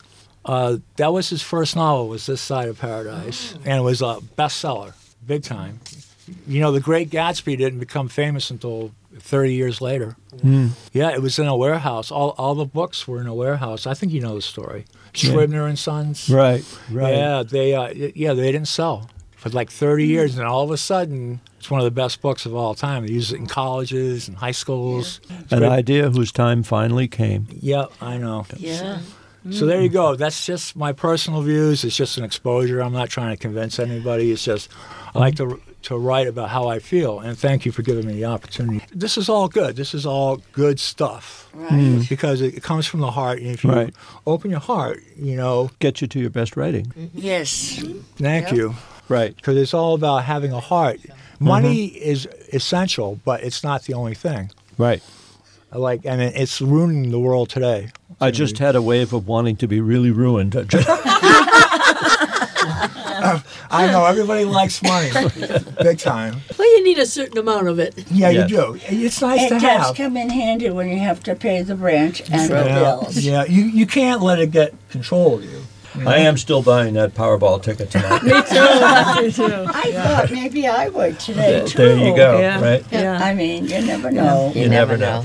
Uh, 0.46 0.78
that 0.96 1.12
was 1.14 1.30
his 1.30 1.42
first 1.42 1.76
novel, 1.76 2.08
was 2.08 2.26
This 2.26 2.42
Side 2.42 2.70
of 2.70 2.80
Paradise, 2.80 3.54
and 3.66 3.80
it 3.80 3.84
was 3.84 4.02
a 4.02 4.20
bestseller, 4.38 4.94
big 5.26 5.44
time. 5.44 5.80
You 6.48 6.62
know, 6.62 6.72
The 6.72 6.80
Great 6.80 7.10
Gatsby 7.10 7.58
didn't 7.58 7.80
become 7.80 8.08
famous 8.08 8.50
until 8.50 8.92
30 9.18 9.54
years 9.54 9.82
later. 9.82 10.16
Yeah, 10.94 11.10
it 11.12 11.22
was 11.22 11.38
in 11.40 11.48
a 11.48 11.56
warehouse. 11.58 12.10
All, 12.12 12.36
all 12.38 12.56
the 12.56 12.66
books 12.66 13.08
were 13.08 13.20
in 13.20 13.28
a 13.28 13.34
warehouse. 13.34 13.86
I 13.86 13.94
think 13.94 14.12
you 14.14 14.22
know 14.22 14.36
the 14.36 14.42
story. 14.42 14.86
Scribner 15.14 15.66
and 15.68 15.78
Sons. 15.78 16.30
Right, 16.30 16.64
right. 16.92 17.14
Yeah, 17.14 17.44
they 17.44 17.74
uh, 17.76 17.90
yeah 18.16 18.34
they 18.34 18.52
didn't 18.52 18.68
sell 18.68 19.10
for 19.36 19.50
like 19.50 19.70
30 19.72 20.06
years, 20.06 20.38
and 20.38 20.48
all 20.48 20.64
of 20.64 20.72
a 20.72 20.78
sudden 20.78 21.42
It's 21.58 21.70
one 21.72 21.80
of 21.82 21.86
the 21.86 21.92
best 21.92 22.22
books 22.22 22.46
of 22.46 22.54
all 22.56 22.76
time. 22.76 23.06
They 23.06 23.12
use 23.14 23.32
it 23.34 23.38
in 23.38 23.48
colleges 23.48 24.28
and 24.28 24.38
high 24.38 24.52
schools. 24.52 25.20
It's 25.42 25.52
An 25.52 25.60
great. 25.60 25.70
idea 25.72 26.10
whose 26.12 26.32
time 26.32 26.62
finally 26.64 27.08
came. 27.08 27.48
Yeah, 27.60 27.86
I 28.02 28.18
know. 28.18 28.46
Yeah. 28.58 29.00
So 29.52 29.66
there 29.66 29.82
you 29.82 29.90
go. 29.90 30.16
That's 30.16 30.46
just 30.46 30.76
my 30.76 30.92
personal 30.92 31.42
views. 31.42 31.84
It's 31.84 31.96
just 31.96 32.18
an 32.18 32.24
exposure. 32.24 32.82
I'm 32.82 32.94
not 32.94 33.10
trying 33.10 33.36
to 33.36 33.38
convince 33.42 33.80
anybody. 33.80 34.32
It's 34.32 34.44
just 34.44 34.70
I 35.16 35.20
like 35.20 35.36
to 35.38 35.62
to 35.84 35.98
write 35.98 36.28
about 36.28 36.50
how 36.50 36.68
I 36.68 36.80
feel. 36.80 37.20
And 37.20 37.38
thank 37.38 37.66
you 37.66 37.72
for 37.72 37.84
giving 37.84 38.06
me 38.06 38.14
the 38.14 38.26
opportunity. 38.26 38.86
This 38.94 39.18
is 39.18 39.30
all 39.30 39.48
good. 39.48 39.76
This 39.76 39.94
is 39.94 40.06
all 40.06 40.42
good 40.52 40.80
stuff 40.80 41.50
Right. 41.54 41.72
Mm-hmm. 41.72 42.02
because 42.10 42.42
it 42.42 42.62
comes 42.62 42.86
from 42.86 43.00
the 43.00 43.12
heart. 43.12 43.40
And 43.40 43.48
if 43.48 43.64
you 43.64 43.72
Right. 43.72 43.94
open 44.28 44.52
your 44.52 44.60
heart, 44.60 45.02
you 45.18 45.36
know, 45.36 45.72
Get 45.80 46.02
you 46.02 46.08
to 46.08 46.20
your 46.20 46.30
best 46.30 46.58
writing. 46.58 46.88
Mm-hmm. 46.88 47.18
Yes. 47.18 47.84
thank 48.18 48.52
you. 48.52 48.76
Right. 49.08 49.36
Because 49.36 49.56
it's 49.58 49.74
all 49.74 49.96
about 49.96 50.26
having 50.26 50.52
a 50.52 50.60
heart. 50.60 51.00
Money 51.40 51.90
mm-hmm. 51.90 52.10
is 52.12 52.28
essential, 52.52 53.20
but 53.24 53.42
it's 53.42 53.64
not 53.64 53.84
the 53.84 53.94
only 53.94 54.16
thing. 54.16 54.52
Right. 54.78 55.02
Like, 55.72 56.06
and 56.06 56.22
it's 56.22 56.62
ruining 56.62 57.12
the 57.12 57.20
world 57.20 57.50
today. 57.50 57.90
I 58.20 58.32
just 58.32 58.58
had 58.58 58.76
a 58.76 58.82
wave 58.82 59.14
of 59.14 59.28
wanting 59.28 59.56
to 59.58 59.68
be 59.68 59.80
really 59.82 60.12
ruined. 60.12 60.56
I 63.72 63.88
know 63.92 64.06
everybody 64.06 64.46
likes 64.46 64.82
money, 64.82 65.12
big 65.84 66.00
time. 66.00 66.38
Well, 66.58 66.68
you 66.78 66.84
need 66.84 66.98
a 66.98 67.06
certain 67.06 67.38
amount 67.38 67.68
of 67.68 67.78
it. 67.80 67.94
Yeah, 68.12 68.30
Yes. 68.30 68.50
you 68.50 68.56
do. 68.58 68.78
It's 68.88 69.22
nice 69.22 69.42
It 69.44 69.50
to 69.50 69.60
does 69.60 69.88
have. 69.88 69.96
come 69.96 70.18
in 70.18 70.30
handy 70.30 70.70
when 70.70 70.90
you 70.90 70.98
have 71.00 71.22
to 71.24 71.36
pay 71.36 71.62
the 71.62 71.76
rent 71.76 72.22
and 72.32 72.50
the 72.50 72.56
Yeah, 72.56 72.80
bills. 72.80 73.18
yeah. 73.18 73.44
You 73.46 73.64
you 73.66 73.86
can't 73.86 74.22
let 74.22 74.40
it 74.40 74.52
get 74.52 74.74
control 74.90 75.36
of 75.36 75.44
you. 75.44 75.62
I 76.06 76.18
am 76.20 76.38
still 76.38 76.62
buying 76.64 76.94
that 76.94 77.14
Powerball 77.14 77.62
ticket 77.62 77.92
tonight. 77.92 78.24
Me 78.24 78.30
too. 78.32 79.22
me 79.22 79.32
too. 79.32 79.66
I 79.68 79.92
thought 79.92 80.30
maybe 80.32 80.68
I 80.68 80.88
would 80.90 81.20
today 81.20 81.66
too. 81.68 81.78
there 81.78 81.98
you 81.98 82.16
go. 82.16 82.40
Yeah. 82.40 82.62
Right. 82.62 82.86
Yeah. 82.92 83.20
I 83.22 83.34
mean, 83.34 83.66
you 83.68 83.82
never 83.82 84.10
know. 84.12 84.52
You 84.56 84.70
never 84.70 84.96
know. 84.98 85.24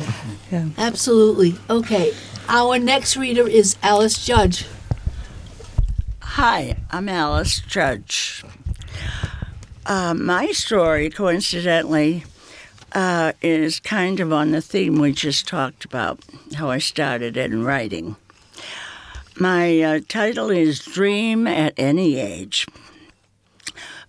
Absolutely. 0.79 1.57
Okay. 1.69 2.13
Our 2.49 2.79
next 2.79 3.17
reader 3.17 3.49
is 3.49 3.77
Alice 3.83 4.25
Judge. 4.25 4.67
Hi, 6.21 6.77
I'm 6.91 7.09
Alice 7.09 7.61
Judge. 7.61 8.45
Uh, 9.87 10.15
my 10.15 10.53
story, 10.53 11.11
coincidentally, 11.11 12.25
uh, 12.93 13.33
is 13.43 13.81
kind 13.81 14.21
of 14.21 14.33
on 14.33 14.51
the 14.51 14.61
theme 14.61 14.99
we 14.99 15.13
just 15.13 15.49
talked 15.49 15.85
about 15.85 16.21
how 16.57 16.71
I 16.71 16.79
started 16.79 17.37
in 17.37 17.65
writing. 17.65 18.17
My 19.39 19.81
uh, 19.81 20.01
title 20.09 20.51
is 20.51 20.79
Dream 20.79 21.47
at 21.47 21.75
Any 21.77 22.19
Age. 22.19 22.67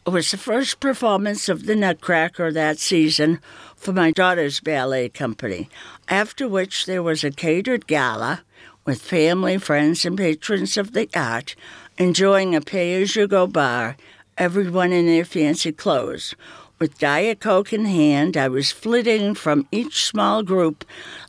It 0.05 0.11
was 0.11 0.29
the 0.29 0.37
first 0.37 0.79
performance 0.79 1.49
of 1.49 1.65
the 1.65 1.75
Nutcracker 1.75 2.51
that 2.51 2.77
season 2.77 3.39
for 3.75 3.93
my 3.93 4.11
daughter's 4.11 4.59
ballet 4.59 5.09
company, 5.09 5.69
after 6.07 6.47
which 6.47 6.85
there 6.85 7.03
was 7.03 7.23
a 7.23 7.31
catered 7.31 7.87
gala 7.87 8.43
with 8.85 9.01
family, 9.01 9.57
friends, 9.57 10.05
and 10.05 10.17
patrons 10.17 10.77
of 10.77 10.93
the 10.93 11.09
art 11.15 11.55
enjoying 11.97 12.53
a 12.53 12.61
pay 12.61 13.01
as 13.01 13.15
you 13.15 13.27
go 13.27 13.47
bar, 13.47 13.95
everyone 14.37 14.91
in 14.91 15.05
their 15.05 15.25
fancy 15.25 15.71
clothes. 15.71 16.35
With 16.77 16.99
Diet 16.99 17.39
Coke 17.39 17.71
in 17.71 17.85
hand, 17.85 18.35
I 18.35 18.49
was 18.49 18.73
flitting 18.73 19.33
from 19.33 19.65
each 19.71 20.05
small 20.05 20.43
group 20.43 20.83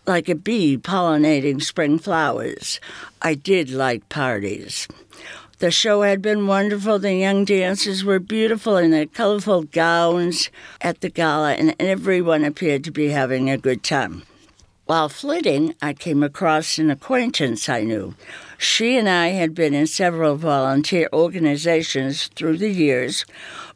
like 0.04 0.28
a 0.28 0.34
bee 0.34 0.76
pollinating 0.76 1.62
spring 1.62 2.00
flowers. 2.00 2.80
I 3.22 3.34
did 3.34 3.70
like 3.70 4.08
parties. 4.08 4.88
The 5.58 5.70
show 5.70 6.02
had 6.02 6.20
been 6.20 6.46
wonderful. 6.46 6.98
The 6.98 7.14
young 7.14 7.46
dancers 7.46 8.04
were 8.04 8.18
beautiful 8.18 8.76
in 8.76 8.90
their 8.90 9.06
colorful 9.06 9.62
gowns 9.62 10.50
at 10.82 11.00
the 11.00 11.08
gala, 11.08 11.54
and 11.54 11.74
everyone 11.80 12.44
appeared 12.44 12.84
to 12.84 12.90
be 12.90 13.08
having 13.08 13.48
a 13.48 13.56
good 13.56 13.82
time. 13.82 14.24
While 14.84 15.08
flitting, 15.08 15.74
I 15.80 15.94
came 15.94 16.22
across 16.22 16.76
an 16.76 16.90
acquaintance 16.90 17.70
I 17.70 17.84
knew. 17.84 18.14
She 18.58 18.98
and 18.98 19.08
I 19.08 19.28
had 19.28 19.54
been 19.54 19.72
in 19.72 19.86
several 19.86 20.36
volunteer 20.36 21.08
organizations 21.10 22.26
through 22.26 22.58
the 22.58 22.70
years, 22.70 23.24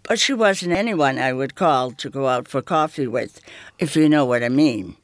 but 0.02 0.18
she 0.18 0.34
wasn't 0.34 0.72
anyone 0.72 1.18
I 1.18 1.32
would 1.32 1.54
call 1.54 1.92
to 1.92 2.10
go 2.10 2.28
out 2.28 2.46
for 2.46 2.60
coffee 2.60 3.06
with, 3.06 3.40
if 3.78 3.96
you 3.96 4.06
know 4.06 4.26
what 4.26 4.44
I 4.44 4.50
mean. 4.50 4.96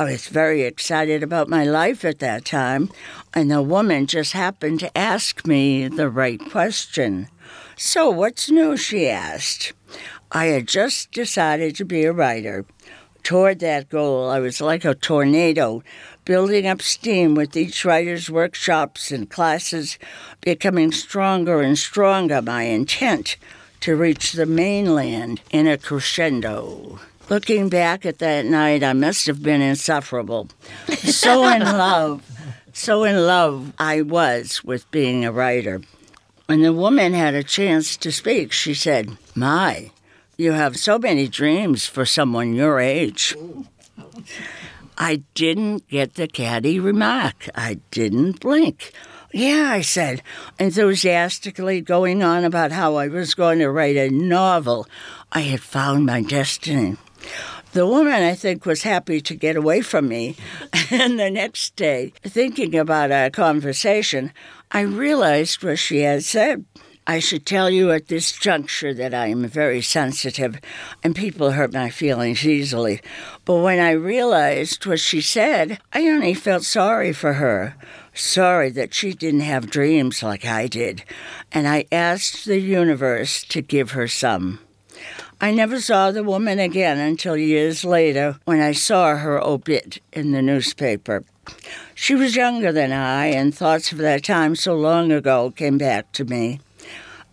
I 0.00 0.04
was 0.04 0.28
very 0.28 0.62
excited 0.62 1.22
about 1.22 1.50
my 1.50 1.62
life 1.62 2.06
at 2.06 2.20
that 2.20 2.46
time, 2.46 2.88
and 3.34 3.50
the 3.50 3.60
woman 3.60 4.06
just 4.06 4.32
happened 4.32 4.80
to 4.80 4.96
ask 4.96 5.46
me 5.46 5.88
the 5.88 6.08
right 6.08 6.40
question. 6.40 7.28
So, 7.76 8.08
what's 8.08 8.50
new? 8.50 8.78
she 8.78 9.10
asked. 9.10 9.74
I 10.32 10.46
had 10.46 10.66
just 10.66 11.12
decided 11.12 11.76
to 11.76 11.84
be 11.84 12.06
a 12.06 12.14
writer. 12.14 12.64
Toward 13.22 13.58
that 13.58 13.90
goal, 13.90 14.30
I 14.30 14.38
was 14.38 14.62
like 14.62 14.86
a 14.86 14.94
tornado, 14.94 15.82
building 16.24 16.66
up 16.66 16.80
steam 16.80 17.34
with 17.34 17.54
each 17.54 17.84
writer's 17.84 18.30
workshops 18.30 19.10
and 19.10 19.28
classes, 19.28 19.98
becoming 20.40 20.92
stronger 20.92 21.60
and 21.60 21.78
stronger. 21.78 22.40
My 22.40 22.62
intent 22.62 23.36
to 23.80 23.96
reach 23.96 24.32
the 24.32 24.46
mainland 24.46 25.42
in 25.50 25.66
a 25.66 25.76
crescendo. 25.76 27.00
Looking 27.30 27.68
back 27.68 28.04
at 28.04 28.18
that 28.18 28.44
night, 28.44 28.82
I 28.82 28.92
must 28.92 29.28
have 29.28 29.40
been 29.40 29.62
insufferable. 29.62 30.48
So 30.88 31.46
in 31.46 31.62
love, 31.62 32.28
so 32.72 33.04
in 33.04 33.24
love 33.24 33.72
I 33.78 34.02
was 34.02 34.64
with 34.64 34.90
being 34.90 35.24
a 35.24 35.30
writer. 35.30 35.80
When 36.46 36.62
the 36.62 36.72
woman 36.72 37.12
had 37.12 37.36
a 37.36 37.44
chance 37.44 37.96
to 37.98 38.10
speak, 38.10 38.50
she 38.50 38.74
said, 38.74 39.16
My, 39.36 39.92
you 40.36 40.50
have 40.50 40.76
so 40.76 40.98
many 40.98 41.28
dreams 41.28 41.86
for 41.86 42.04
someone 42.04 42.52
your 42.52 42.80
age. 42.80 43.36
I 44.98 45.22
didn't 45.34 45.86
get 45.88 46.14
the 46.14 46.26
catty 46.26 46.80
remark. 46.80 47.48
I 47.54 47.78
didn't 47.92 48.40
blink. 48.40 48.92
Yeah, 49.32 49.68
I 49.70 49.82
said, 49.82 50.22
enthusiastically 50.58 51.80
going 51.80 52.24
on 52.24 52.42
about 52.44 52.72
how 52.72 52.96
I 52.96 53.06
was 53.06 53.34
going 53.34 53.60
to 53.60 53.70
write 53.70 53.96
a 53.96 54.10
novel. 54.10 54.88
I 55.30 55.42
had 55.42 55.60
found 55.60 56.06
my 56.06 56.22
destiny. 56.22 56.96
The 57.72 57.86
woman, 57.86 58.22
I 58.22 58.34
think, 58.34 58.66
was 58.66 58.82
happy 58.82 59.20
to 59.20 59.34
get 59.36 59.56
away 59.56 59.80
from 59.80 60.08
me. 60.08 60.36
And 60.92 61.20
the 61.20 61.30
next 61.30 61.76
day, 61.76 62.12
thinking 62.24 62.76
about 62.76 63.12
our 63.12 63.30
conversation, 63.30 64.32
I 64.72 64.80
realized 64.80 65.62
what 65.62 65.78
she 65.78 66.00
had 66.00 66.24
said. 66.24 66.64
I 67.06 67.18
should 67.18 67.46
tell 67.46 67.70
you 67.70 67.90
at 67.92 68.08
this 68.08 68.32
juncture 68.32 68.92
that 68.94 69.14
I 69.14 69.26
am 69.28 69.44
very 69.46 69.82
sensitive 69.82 70.60
and 71.02 71.16
people 71.16 71.52
hurt 71.52 71.72
my 71.72 71.90
feelings 71.90 72.46
easily. 72.46 73.00
But 73.44 73.56
when 73.56 73.80
I 73.80 73.92
realized 73.92 74.84
what 74.86 75.00
she 75.00 75.20
said, 75.20 75.78
I 75.92 76.08
only 76.08 76.34
felt 76.34 76.64
sorry 76.64 77.12
for 77.12 77.34
her. 77.34 77.74
Sorry 78.14 78.70
that 78.70 78.94
she 78.94 79.12
didn't 79.12 79.40
have 79.40 79.70
dreams 79.70 80.22
like 80.22 80.44
I 80.44 80.66
did. 80.66 81.04
And 81.50 81.66
I 81.66 81.86
asked 81.90 82.44
the 82.44 82.60
universe 82.60 83.44
to 83.44 83.62
give 83.62 83.92
her 83.92 84.06
some. 84.06 84.60
I 85.42 85.52
never 85.52 85.80
saw 85.80 86.10
the 86.10 86.22
woman 86.22 86.58
again 86.58 86.98
until 86.98 87.34
years 87.34 87.82
later 87.82 88.38
when 88.44 88.60
I 88.60 88.72
saw 88.72 89.16
her 89.16 89.42
obit 89.42 90.00
in 90.12 90.32
the 90.32 90.42
newspaper. 90.42 91.24
She 91.94 92.14
was 92.14 92.36
younger 92.36 92.72
than 92.72 92.92
I, 92.92 93.26
and 93.28 93.54
thoughts 93.54 93.90
of 93.90 93.98
that 93.98 94.22
time 94.22 94.54
so 94.54 94.74
long 94.74 95.10
ago 95.10 95.50
came 95.50 95.78
back 95.78 96.12
to 96.12 96.24
me. 96.24 96.60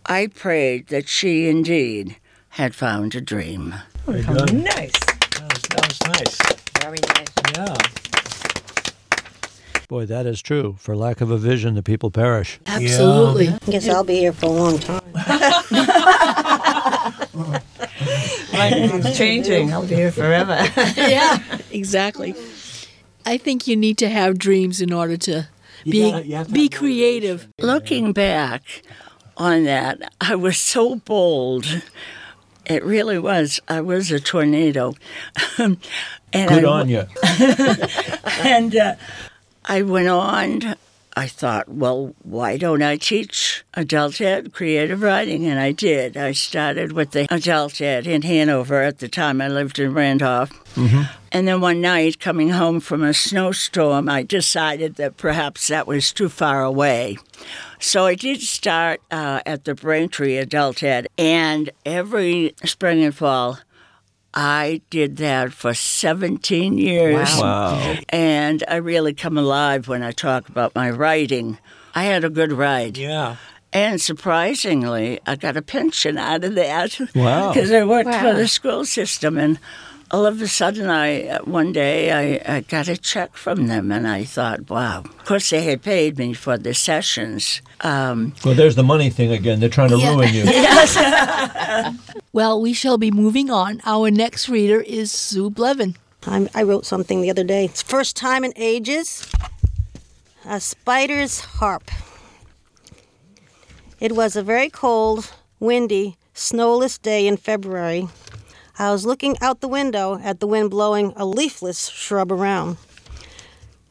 I 0.06 0.28
prayed 0.28 0.88
that 0.88 1.10
she 1.10 1.50
indeed 1.50 2.16
had 2.52 2.74
found 2.74 3.14
a 3.14 3.20
dream. 3.20 3.76
Very 4.06 4.24
good. 4.24 4.54
Nice. 4.54 4.92
That 4.94 5.54
was, 5.54 5.62
that 5.64 5.88
was 5.88 6.00
nice. 6.08 6.38
Very 6.82 7.00
nice. 7.14 7.28
Yeah. 7.58 7.76
Boy, 9.90 10.06
that 10.06 10.26
is 10.26 10.42
true. 10.42 10.76
For 10.80 10.96
lack 10.96 11.20
of 11.20 11.30
a 11.30 11.38
vision, 11.38 11.76
the 11.76 11.84
people 11.84 12.10
perish. 12.12 12.60
Absolutely. 12.66 13.50
I 13.50 13.58
guess 13.70 13.88
I'll 13.90 14.04
be 14.04 14.16
here 14.16 14.34
for 14.34 14.46
a 14.46 14.50
long 14.50 14.80
time. 14.80 15.02
Life 17.34 19.06
is 19.06 19.18
changing. 19.18 19.72
I'll 19.74 19.86
be 19.86 19.96
here 19.96 20.12
forever. 20.12 20.58
yeah, 20.98 21.40
exactly. 21.72 22.36
I 23.26 23.38
think 23.38 23.68
you 23.68 23.76
need 23.76 23.98
to 24.00 24.10
have 24.10 24.38
dreams 24.38 24.82
in 24.82 24.94
order 24.94 25.18
to 25.18 25.48
You 25.84 25.92
be 25.92 26.12
gotta- 26.12 26.46
to 26.46 26.52
be 26.52 26.70
creative. 26.70 27.48
Looking 27.60 28.14
back 28.14 28.64
on 29.36 29.66
that, 29.66 30.14
I 30.22 30.36
was 30.36 30.58
so 30.58 30.96
bold. 30.96 31.82
It 32.66 32.84
really 32.84 33.18
was. 33.20 33.60
I 33.68 33.82
was 33.82 34.12
a 34.12 34.20
tornado. 34.20 34.96
and 35.58 35.78
Good 36.34 36.66
I, 36.66 36.70
on 36.70 36.90
you. 36.90 37.06
And 38.44 38.76
uh, 38.76 38.96
I 39.66 39.82
went 39.84 40.08
on. 40.10 40.76
I 41.18 41.26
thought, 41.28 41.68
well, 41.68 42.14
why 42.22 42.58
don't 42.58 42.84
I 42.84 42.96
teach 42.98 43.66
adult 43.74 44.22
ed 44.22 44.54
creative 44.54 45.02
writing? 45.02 45.48
And 45.48 45.60
I 45.60 45.72
did. 45.72 46.16
I 46.16 46.32
started 46.32 46.92
with 46.92 47.10
the 47.10 47.26
adult 47.34 47.82
ed 47.82 48.06
in 48.06 48.22
Hanover 48.22 48.84
at 48.84 49.00
the 49.00 49.08
time 49.08 49.42
I 49.42 49.48
lived 49.48 49.80
in 49.80 49.96
Randolph. 49.96 50.52
And 51.32 51.48
then 51.48 51.60
one 51.60 51.82
night, 51.82 52.20
coming 52.20 52.50
home 52.50 52.80
from 52.80 53.04
a 53.04 53.16
snowstorm, 53.16 54.08
I 54.10 54.22
decided 54.22 54.96
that 54.98 55.18
perhaps 55.18 55.70
that 55.70 55.88
was 55.88 56.14
too 56.14 56.30
far 56.30 56.64
away. 56.64 57.18
So 57.80 58.06
I 58.06 58.14
did 58.14 58.42
start 58.42 59.02
uh, 59.10 59.42
at 59.44 59.66
the 59.66 59.74
Braintree 59.74 60.38
Adult 60.38 60.84
Ed, 60.84 61.08
and 61.18 61.72
every 61.84 62.54
spring 62.64 63.04
and 63.04 63.16
fall, 63.16 63.58
I 64.40 64.82
did 64.92 65.18
that 65.18 65.52
for 65.52 65.74
17 65.74 66.78
years. 66.78 67.28
Wow. 67.40 67.96
And 68.10 68.64
I 68.68 68.76
really 68.76 69.16
come 69.16 69.36
alive 69.36 69.88
when 69.88 70.04
I 70.04 70.12
talk 70.12 70.48
about 70.48 70.76
my 70.76 70.92
writing. 70.92 71.58
I 71.96 72.04
had 72.04 72.24
a 72.24 72.30
good 72.30 72.52
ride. 72.54 72.98
Yeah. 73.00 73.38
And 73.74 74.00
surprisingly, 74.00 75.20
I 75.26 75.38
got 75.38 75.58
a 75.58 75.62
pension 75.64 76.20
out 76.20 76.44
of 76.44 76.54
that. 76.54 77.00
Wow. 77.16 77.50
Because 77.54 77.72
I 77.72 77.84
worked 77.84 78.10
Wow. 78.10 78.22
for 78.22 78.34
the 78.36 78.48
school 78.48 78.86
system. 78.86 79.40
And 79.40 79.58
all 80.12 80.26
of 80.26 80.42
a 80.42 80.48
sudden, 80.48 80.90
I 80.90 81.28
uh, 81.28 81.40
one 81.44 81.74
day 81.74 82.12
I, 82.12 82.58
I 82.58 82.62
got 82.62 82.88
a 82.88 82.98
check 82.98 83.36
from 83.36 83.68
them, 83.68 83.92
and 83.92 84.08
I 84.08 84.24
thought, 84.24 84.70
wow. 84.70 85.00
Of 85.02 85.26
course, 85.26 85.50
they 85.50 85.64
had 85.64 85.82
paid 85.82 86.18
me 86.18 86.34
for 86.34 86.58
the 86.58 86.74
sessions. 86.74 87.62
Um, 87.82 88.34
Well, 88.44 88.56
there's 88.56 88.76
the 88.76 88.84
money 88.84 89.10
thing 89.10 89.32
again. 89.32 89.60
They're 89.60 89.70
trying 89.70 89.90
to 89.90 89.98
ruin 89.98 90.34
you. 90.34 90.44
Well, 92.34 92.62
we 92.62 92.74
shall 92.74 93.00
be 93.00 93.10
moving 93.10 93.50
on. 93.50 93.82
Our 93.84 94.12
next 94.12 94.48
reader 94.48 94.80
is 94.82 95.12
Sue 95.12 95.50
Bliven. 95.50 95.96
I'm, 96.28 96.48
I 96.54 96.62
wrote 96.62 96.86
something 96.86 97.22
the 97.22 97.32
other 97.32 97.44
day. 97.44 97.66
It's 97.66 97.82
first 97.82 98.16
time 98.16 98.44
in 98.44 98.54
ages. 98.56 99.28
A 100.46 100.60
spider's 100.60 101.40
harp. 101.40 101.90
It 104.00 104.12
was 104.12 104.36
a 104.36 104.44
very 104.44 104.70
cold, 104.70 105.34
windy, 105.60 106.18
snowless 106.36 107.00
day 107.00 107.26
in 107.26 107.38
February. 107.38 108.08
I 108.80 108.92
was 108.92 109.08
looking 109.08 109.36
out 109.42 109.62
the 109.62 109.68
window 109.68 110.20
at 110.24 110.40
the 110.40 110.46
wind 110.46 110.70
blowing 110.70 111.12
a 111.16 111.26
leafless 111.26 111.90
shrub 111.90 112.32
around. 112.32 112.78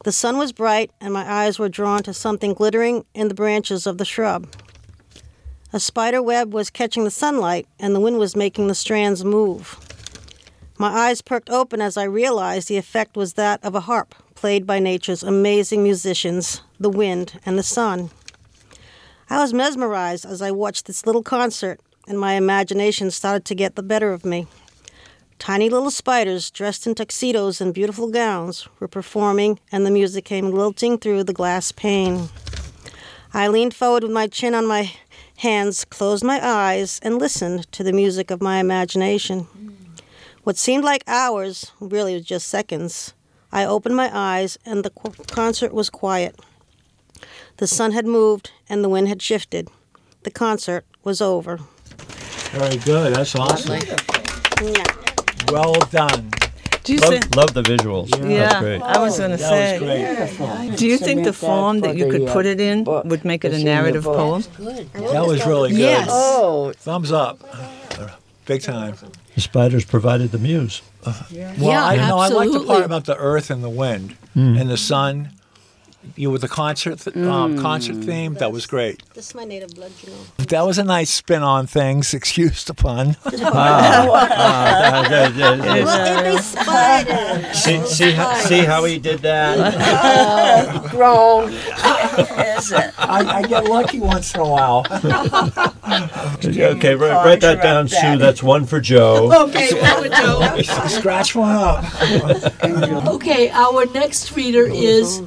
The 0.05 0.13
sun 0.13 0.37
was 0.37 0.53
bright, 0.53 0.91
and 1.01 1.11
my 1.11 1.29
eyes 1.29 1.59
were 1.59 1.67
drawn 1.67 2.03
to 2.03 2.13
something 2.13 2.53
glittering 2.53 3.03
in 3.13 3.27
the 3.27 3.33
branches 3.33 3.85
of 3.85 3.97
the 3.97 4.05
shrub. 4.05 4.47
A 5.73 5.81
spider 5.81 6.21
web 6.21 6.53
was 6.53 6.69
catching 6.69 7.03
the 7.03 7.11
sunlight, 7.11 7.67
and 7.77 7.93
the 7.93 7.99
wind 7.99 8.17
was 8.17 8.33
making 8.33 8.67
the 8.67 8.75
strands 8.75 9.25
move. 9.25 9.77
My 10.77 10.87
eyes 10.87 11.21
perked 11.21 11.49
open 11.49 11.81
as 11.81 11.97
I 11.97 12.03
realized 12.03 12.69
the 12.69 12.77
effect 12.77 13.17
was 13.17 13.33
that 13.33 13.61
of 13.65 13.75
a 13.75 13.81
harp 13.81 14.15
played 14.35 14.65
by 14.65 14.79
nature's 14.79 15.21
amazing 15.21 15.83
musicians, 15.83 16.61
the 16.79 16.89
wind 16.89 17.41
and 17.45 17.59
the 17.59 17.63
sun. 17.63 18.09
I 19.29 19.41
was 19.41 19.53
mesmerized 19.53 20.25
as 20.25 20.41
I 20.41 20.51
watched 20.51 20.85
this 20.85 21.05
little 21.05 21.23
concert, 21.23 21.81
and 22.07 22.17
my 22.17 22.35
imagination 22.35 23.11
started 23.11 23.43
to 23.43 23.55
get 23.55 23.75
the 23.75 23.83
better 23.83 24.13
of 24.13 24.23
me. 24.23 24.47
Tiny 25.39 25.69
little 25.69 25.91
spiders 25.91 26.49
dressed 26.49 26.87
in 26.87 26.95
tuxedos 26.95 27.61
and 27.61 27.73
beautiful 27.73 28.09
gowns 28.09 28.67
were 28.79 28.87
performing, 28.87 29.59
and 29.71 29.85
the 29.85 29.91
music 29.91 30.25
came 30.25 30.51
lilting 30.51 30.97
through 30.97 31.23
the 31.23 31.33
glass 31.33 31.71
pane. 31.71 32.29
I 33.33 33.47
leaned 33.47 33.73
forward 33.73 34.03
with 34.03 34.11
my 34.11 34.27
chin 34.27 34.55
on 34.55 34.65
my 34.65 34.91
hands, 35.37 35.85
closed 35.85 36.23
my 36.23 36.39
eyes, 36.45 36.99
and 37.03 37.19
listened 37.19 37.71
to 37.71 37.83
the 37.83 37.93
music 37.93 38.31
of 38.31 38.41
my 38.41 38.57
imagination. 38.59 39.47
What 40.43 40.57
seemed 40.57 40.83
like 40.83 41.03
hours 41.07 41.71
really 41.79 42.15
was 42.15 42.23
just 42.23 42.47
seconds. 42.47 43.13
I 43.51 43.63
opened 43.63 43.95
my 43.95 44.09
eyes, 44.11 44.57
and 44.65 44.83
the 44.83 44.89
qu- 44.89 45.23
concert 45.25 45.73
was 45.73 45.89
quiet. 45.89 46.39
The 47.57 47.67
sun 47.67 47.91
had 47.91 48.05
moved, 48.05 48.51
and 48.67 48.83
the 48.83 48.89
wind 48.89 49.07
had 49.07 49.21
shifted. 49.21 49.69
The 50.23 50.31
concert 50.31 50.85
was 51.03 51.21
over. 51.21 51.59
Very 52.51 52.77
good. 52.77 53.13
That's 53.15 53.35
awesome. 53.35 53.79
Well 55.51 55.73
done. 55.91 56.31
Do 56.83 56.93
you 56.93 56.99
think? 56.99 57.35
Love, 57.35 57.53
love 57.53 57.53
the 57.53 57.63
visuals. 57.63 58.09
That's 58.11 58.23
Yeah, 58.23 58.59
great. 58.61 58.81
I 58.81 58.97
was 58.99 59.17
going 59.17 59.31
to 59.31 59.37
That 59.37 59.49
say. 59.49 60.17
was 60.19 60.37
great. 60.37 60.77
Do 60.77 60.87
you 60.87 60.97
think 60.97 61.25
the 61.25 61.33
form 61.33 61.81
that 61.81 61.97
you 61.97 62.09
could 62.09 62.27
put 62.27 62.45
it 62.45 62.61
in 62.61 62.85
would 62.85 63.25
make 63.25 63.43
it 63.43 63.53
a 63.53 63.61
narrative 63.61 64.05
poem? 64.05 64.43
That 64.59 65.25
was 65.27 65.45
really 65.45 65.71
good. 65.71 65.79
Yes. 65.79 66.07
oh, 66.09 66.71
Thumbs 66.77 67.11
up. 67.11 67.39
Big 68.45 68.61
time. 68.61 68.95
The 69.35 69.41
spiders 69.41 69.83
provided 69.83 70.31
the 70.31 70.37
muse. 70.37 70.81
Well, 71.05 71.25
Yeah, 71.29 71.85
I 71.85 71.97
know. 71.97 72.17
I 72.17 72.29
like 72.29 72.51
the 72.51 72.63
part 72.63 72.83
about 72.83 73.03
the 73.03 73.17
earth 73.17 73.49
and 73.49 73.61
the 73.61 73.69
wind 73.69 74.13
hmm. 74.33 74.55
and 74.55 74.69
the 74.69 74.77
sun. 74.77 75.31
You 76.15 76.31
with 76.31 76.41
the 76.41 76.47
concert 76.47 76.99
th- 76.99 77.15
um, 77.17 77.59
concert 77.59 77.97
theme. 77.97 78.35
That 78.35 78.51
was 78.51 78.65
great. 78.65 79.03
This 79.13 79.29
is 79.29 79.35
my 79.35 79.43
native 79.43 79.71
blood, 79.75 79.91
you 80.03 80.11
know. 80.11 80.17
That 80.49 80.65
was 80.65 80.77
a 80.77 80.83
nice 80.83 81.09
spin 81.09 81.43
on 81.43 81.67
things. 81.67 82.13
Excuse 82.13 82.63
the 82.63 82.73
pun. 82.73 83.15
Ah, 83.49 85.07
yeah, 85.09 85.29
yeah, 85.29 85.55
yeah. 85.55 85.73
Look 85.83 85.89
at 85.89 86.31
these 86.31 86.45
spiders. 86.45 87.57
See, 87.57 87.81
see, 87.85 88.11
how, 88.11 88.33
see 88.35 88.59
how 88.59 88.83
he 88.83 88.99
did 88.99 89.19
that? 89.19 90.87
grown. 90.91 91.51
Is 91.51 92.71
it? 92.71 92.93
I, 92.97 93.39
I 93.39 93.41
get 93.43 93.65
lucky 93.65 93.99
once 93.99 94.33
in 94.33 94.41
a 94.41 94.47
while. 94.47 94.85
okay, 94.91 96.95
write, 96.95 97.25
write 97.25 97.41
that 97.41 97.61
down, 97.61 97.87
Sue. 97.87 98.17
That's 98.17 98.43
one 98.43 98.65
for 98.65 98.79
Joe. 98.79 99.31
Okay, 99.47 99.69
that 99.79 99.99
would 99.99 100.57
do. 100.57 100.63
Scratch 100.89 101.35
one 101.35 101.55
up. 101.55 101.83
Okay, 103.07 103.49
our 103.49 103.85
next 103.87 104.35
reader 104.35 104.67
is 104.67 105.21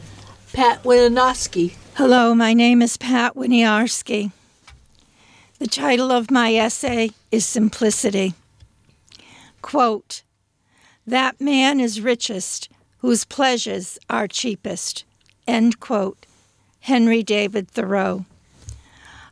Pat 0.53 0.83
Winanoski. 0.83 1.77
Hello, 1.95 2.35
my 2.35 2.55
name 2.55 2.83
is 2.83 2.97
Pat 2.97 3.37
Winiarski. 3.37 4.33
The 5.61 5.69
title 5.69 6.11
of 6.11 6.29
my 6.29 6.53
essay 6.55 7.13
is 7.31 7.47
Simplicity. 7.47 8.35
Quote, 9.63 10.25
That 11.07 11.41
man 11.41 11.79
is 11.79 12.01
richest 12.01 12.69
whose 12.99 13.25
pleasures 13.25 13.97
are 14.11 14.27
cheapest. 14.27 15.05
End 15.47 15.79
quote. 15.79 16.27
Henry 16.81 17.23
David 17.23 17.71
Thoreau. 17.71 18.25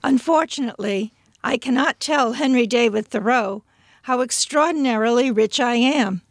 Unfortunately, 0.05 1.13
I 1.43 1.57
cannot 1.57 1.99
tell 1.99 2.35
Henry 2.35 2.67
David 2.67 3.09
Thoreau 3.09 3.65
how 4.03 4.21
extraordinarily 4.21 5.33
rich 5.33 5.59
I 5.59 5.75
am, 5.75 6.23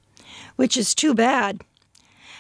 which 0.56 0.78
is 0.78 0.96
too 0.96 1.14
bad 1.14 1.62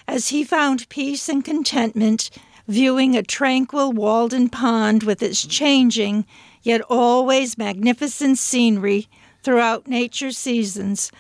as 0.08 0.30
he 0.30 0.43
found 0.43 0.88
peace 0.89 1.28
and 1.28 1.43
contentment 1.43 2.30
viewing 2.67 3.15
a 3.15 3.24
tranquil 3.24 3.91
Walden 3.91 4.50
pond 4.50 5.04
with 5.04 5.22
its 5.22 5.46
changing 5.46 6.26
yet 6.63 6.82
always 6.89 7.58
magnificent 7.58 8.38
scenery 8.38 9.08
throughout 9.41 9.88
nature's 9.88 10.38
seasons, 10.38 11.12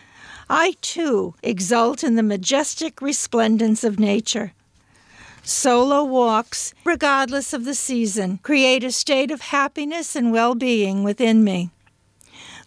I 0.49 0.75
too 0.81 1.35
exult 1.43 2.03
in 2.03 2.15
the 2.15 2.23
majestic 2.23 3.01
resplendence 3.01 3.83
of 3.83 3.99
nature. 3.99 4.53
Solo 5.43 6.03
walks, 6.03 6.73
regardless 6.83 7.53
of 7.53 7.63
the 7.63 7.73
season, 7.73 8.39
create 8.43 8.83
a 8.83 8.91
state 8.91 9.31
of 9.31 9.39
happiness 9.39 10.15
and 10.15 10.31
well 10.33 10.55
being 10.55 11.03
within 11.03 11.43
me. 11.43 11.69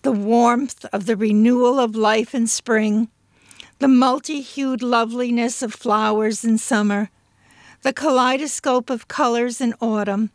The 0.02 0.12
warmth 0.12 0.86
of 0.86 1.04
the 1.04 1.16
renewal 1.16 1.78
of 1.78 1.94
life 1.94 2.34
in 2.34 2.46
spring, 2.46 3.08
the 3.80 3.88
multi 3.88 4.42
hued 4.42 4.82
loveliness 4.82 5.62
of 5.62 5.72
flowers 5.72 6.44
in 6.44 6.58
summer, 6.58 7.08
the 7.80 7.94
kaleidoscope 7.94 8.90
of 8.90 9.08
colors 9.08 9.58
in 9.58 9.74
autumn, 9.80 10.30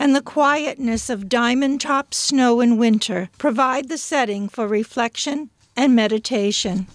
and 0.00 0.16
the 0.16 0.20
quietness 0.20 1.08
of 1.08 1.28
diamond 1.28 1.80
topped 1.80 2.12
snow 2.12 2.60
in 2.60 2.76
winter 2.76 3.30
provide 3.38 3.88
the 3.88 3.96
setting 3.96 4.48
for 4.48 4.66
reflection 4.66 5.48
and 5.76 5.94
meditation. 5.94 6.88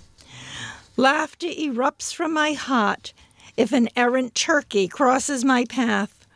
Laughter 0.98 1.48
erupts 1.48 2.14
from 2.14 2.34
my 2.34 2.52
heart 2.52 3.14
if 3.56 3.72
an 3.72 3.88
errant 3.96 4.36
turkey 4.36 4.90
crosses 4.90 5.46
my 5.46 5.64
path, 5.64 6.28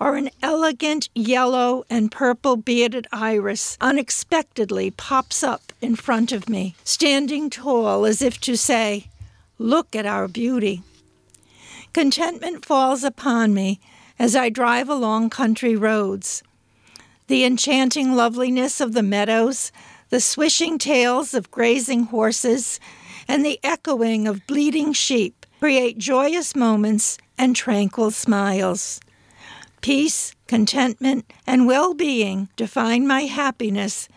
or 0.00 0.16
an 0.16 0.30
elegant 0.42 1.10
yellow 1.14 1.84
and 1.90 2.10
purple 2.10 2.56
bearded 2.56 3.06
iris 3.12 3.76
unexpectedly 3.82 4.90
pops 4.90 5.42
up 5.42 5.69
in 5.80 5.96
front 5.96 6.32
of 6.32 6.48
me, 6.48 6.74
standing 6.84 7.50
tall 7.50 8.04
as 8.04 8.22
if 8.22 8.40
to 8.40 8.56
say, 8.56 9.08
Look 9.58 9.94
at 9.94 10.06
our 10.06 10.26
beauty. 10.26 10.82
Contentment 11.92 12.64
falls 12.64 13.04
upon 13.04 13.52
me 13.52 13.80
as 14.18 14.36
I 14.36 14.48
drive 14.48 14.88
along 14.88 15.30
country 15.30 15.76
roads. 15.76 16.42
The 17.26 17.44
enchanting 17.44 18.14
loveliness 18.14 18.80
of 18.80 18.92
the 18.92 19.02
meadows, 19.02 19.72
the 20.08 20.20
swishing 20.20 20.78
tails 20.78 21.34
of 21.34 21.50
grazing 21.50 22.04
horses, 22.04 22.80
and 23.28 23.44
the 23.44 23.60
echoing 23.62 24.26
of 24.26 24.46
bleating 24.46 24.92
sheep 24.92 25.46
create 25.60 25.98
joyous 25.98 26.56
moments 26.56 27.18
and 27.38 27.54
tranquil 27.54 28.10
smiles. 28.10 29.00
Peace, 29.80 30.34
contentment, 30.46 31.30
and 31.46 31.66
well 31.66 31.94
being 31.94 32.48
define 32.56 33.06
my 33.06 33.22
happiness 33.22 34.08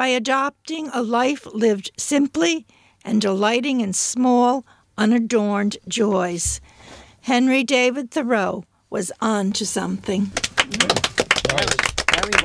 by 0.00 0.06
adopting 0.06 0.88
a 0.94 1.02
life 1.02 1.44
lived 1.52 1.90
simply 1.98 2.66
and 3.04 3.20
delighting 3.20 3.82
in 3.82 3.92
small, 3.92 4.64
unadorned 4.96 5.76
joys. 5.88 6.58
Henry 7.20 7.62
David 7.62 8.10
Thoreau 8.10 8.64
was 8.88 9.12
on 9.20 9.52
to 9.52 9.66
something. 9.66 10.24
Very 10.24 10.78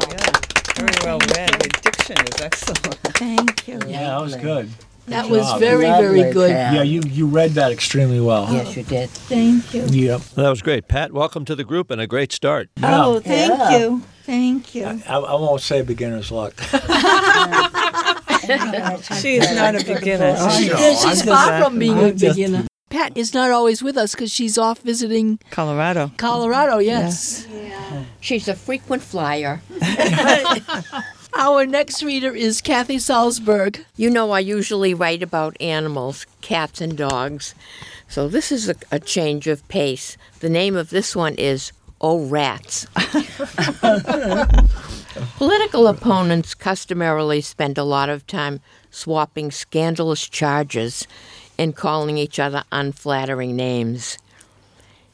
well 0.02 0.32
very 0.76 0.96
well 1.06 1.20
read. 1.34 1.54
The 1.62 1.80
diction 1.82 2.18
is 2.28 2.42
excellent. 2.42 2.96
Thank 3.16 3.70
you. 3.70 3.80
Yeah, 3.88 4.10
that 4.10 4.22
was 4.22 4.36
good. 4.36 4.70
That 5.08 5.22
Good 5.30 5.32
was 5.32 5.48
job. 5.48 5.60
very, 5.62 5.86
very 5.86 6.34
good. 6.34 6.52
Pat. 6.52 6.74
Yeah, 6.74 6.82
you, 6.82 7.04
you 7.06 7.26
read 7.26 7.52
that 7.52 7.72
extremely 7.72 8.20
well. 8.20 8.52
Yes, 8.52 8.76
you 8.76 8.84
did. 8.84 9.10
Thank 9.12 9.74
you. 9.74 9.84
Yep. 9.84 10.22
That 10.36 10.50
was 10.50 10.62
great. 10.62 10.90
Pat, 10.90 11.14
welcome 11.14 11.46
to 11.46 11.56
the 11.56 11.64
group 11.64 11.90
and 11.90 12.02
a 12.02 12.08
great 12.08 12.34
start. 12.34 12.70
Yeah. 12.76 13.06
Oh, 13.06 13.22
thank 13.22 13.58
Yeah. 13.58 13.78
you. 13.78 14.02
Thank 14.26 14.74
you. 14.76 14.86
I, 14.86 15.18
I 15.18 15.34
won't 15.36 15.62
say 15.62 15.82
beginner's 15.82 16.32
luck. 16.32 16.54
She 18.46 19.38
is 19.38 19.56
not 19.56 19.74
a 19.76 19.84
beginner. 19.84 20.36
I 20.38 20.96
she's 21.02 21.24
far 21.24 21.64
from 21.64 21.80
being 21.80 21.98
a 21.98 22.08
I'm 22.10 22.18
just- 22.18 22.36
beginner. 22.36 22.66
Pat 22.90 23.18
is 23.18 23.34
not 23.34 23.50
always 23.52 23.82
with 23.82 23.98
us 23.98 24.14
because 24.14 24.32
she's 24.32 24.58
off 24.58 24.80
visiting 24.82 25.40
Colorado. 25.50 26.12
Colorado. 26.18 26.78
Yes. 26.78 27.46
Yeah. 27.52 28.04
She's 28.22 28.48
a 28.48 28.54
frequent 28.56 29.02
flyer. 29.02 29.62
Our 31.38 31.66
next 31.66 32.04
reader 32.04 32.34
is 32.34 32.62
Kathy 32.62 32.98
Salzberg. 32.98 33.84
You 33.98 34.10
know, 34.10 34.32
I 34.32 34.40
usually 34.40 34.94
write 34.94 35.22
about 35.24 35.58
animals, 35.60 36.26
cats 36.42 36.80
and 36.80 36.96
dogs. 36.98 37.54
So 38.08 38.28
this 38.30 38.52
is 38.52 38.70
a, 38.70 38.76
a 38.92 39.00
change 39.00 39.48
of 39.48 39.68
pace. 39.68 40.16
The 40.40 40.50
name 40.50 40.76
of 40.78 40.90
this 40.92 41.16
one 41.16 41.36
is 41.36 41.74
Oh 42.08 42.24
Rats. 42.28 42.86
Political 45.38 45.88
opponents 45.88 46.54
customarily 46.54 47.42
spend 47.42 47.80
a 47.80 47.84
lot 47.84 48.10
of 48.10 48.28
time 48.28 48.60
swapping 48.92 49.50
scandalous 49.50 50.30
charges 50.30 51.08
and 51.58 51.76
calling 51.76 52.20
each 52.20 52.38
other 52.38 52.64
unflattering 52.72 53.56
names. 53.56 54.20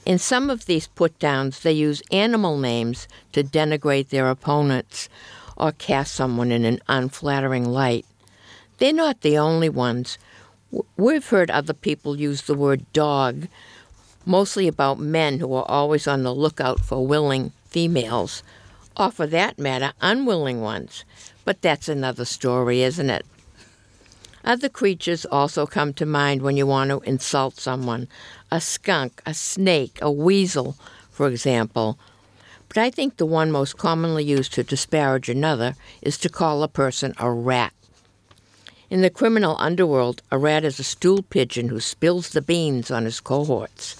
In 0.05 0.19
some 0.19 0.49
of 0.49 0.65
these 0.65 0.87
put 0.87 1.17
downs, 1.17 1.61
they 1.61 1.71
use 1.71 2.03
animal 2.11 2.57
names 2.57 3.07
to 3.31 3.41
denigrate 3.41 4.09
their 4.09 4.29
opponents 4.29 5.07
or 5.55 5.71
cast 5.71 6.13
someone 6.13 6.51
in 6.51 6.65
an 6.65 6.81
unflattering 6.89 7.69
light. 7.69 8.05
They're 8.79 8.91
not 8.91 9.21
the 9.21 9.37
only 9.37 9.69
ones. 9.69 10.17
We've 10.97 11.29
heard 11.29 11.49
other 11.51 11.71
people 11.71 12.19
use 12.19 12.41
the 12.41 12.53
word 12.53 12.83
dog, 12.91 13.47
mostly 14.25 14.67
about 14.67 14.99
men 14.99 15.39
who 15.39 15.53
are 15.53 15.65
always 15.67 16.07
on 16.07 16.23
the 16.23 16.33
lookout 16.33 16.79
for 16.79 17.05
willing 17.05 17.51
females, 17.65 18.43
or 18.97 19.11
for 19.11 19.27
that 19.27 19.57
matter, 19.57 19.93
unwilling 20.01 20.61
ones. 20.61 21.05
But 21.45 21.61
that's 21.61 21.89
another 21.89 22.25
story, 22.25 22.83
isn't 22.83 23.09
it? 23.09 23.25
Other 24.43 24.69
creatures 24.69 25.25
also 25.25 25.65
come 25.65 25.93
to 25.93 26.05
mind 26.05 26.41
when 26.41 26.57
you 26.57 26.65
want 26.65 26.89
to 26.89 26.99
insult 27.01 27.57
someone 27.57 28.07
a 28.51 28.59
skunk, 28.59 29.21
a 29.25 29.33
snake, 29.33 29.99
a 30.01 30.11
weasel, 30.11 30.75
for 31.11 31.27
example. 31.27 31.97
But 32.67 32.77
I 32.77 32.89
think 32.89 33.17
the 33.17 33.25
one 33.25 33.51
most 33.51 33.77
commonly 33.77 34.23
used 34.23 34.53
to 34.53 34.63
disparage 34.63 35.29
another 35.29 35.75
is 36.01 36.17
to 36.19 36.29
call 36.29 36.63
a 36.63 36.67
person 36.67 37.13
a 37.19 37.29
rat. 37.29 37.73
In 38.89 39.01
the 39.01 39.09
criminal 39.09 39.55
underworld, 39.59 40.21
a 40.31 40.37
rat 40.37 40.65
is 40.65 40.79
a 40.79 40.83
stool 40.83 41.21
pigeon 41.21 41.69
who 41.69 41.79
spills 41.79 42.29
the 42.29 42.41
beans 42.41 42.91
on 42.91 43.05
his 43.05 43.21
cohorts. 43.21 43.95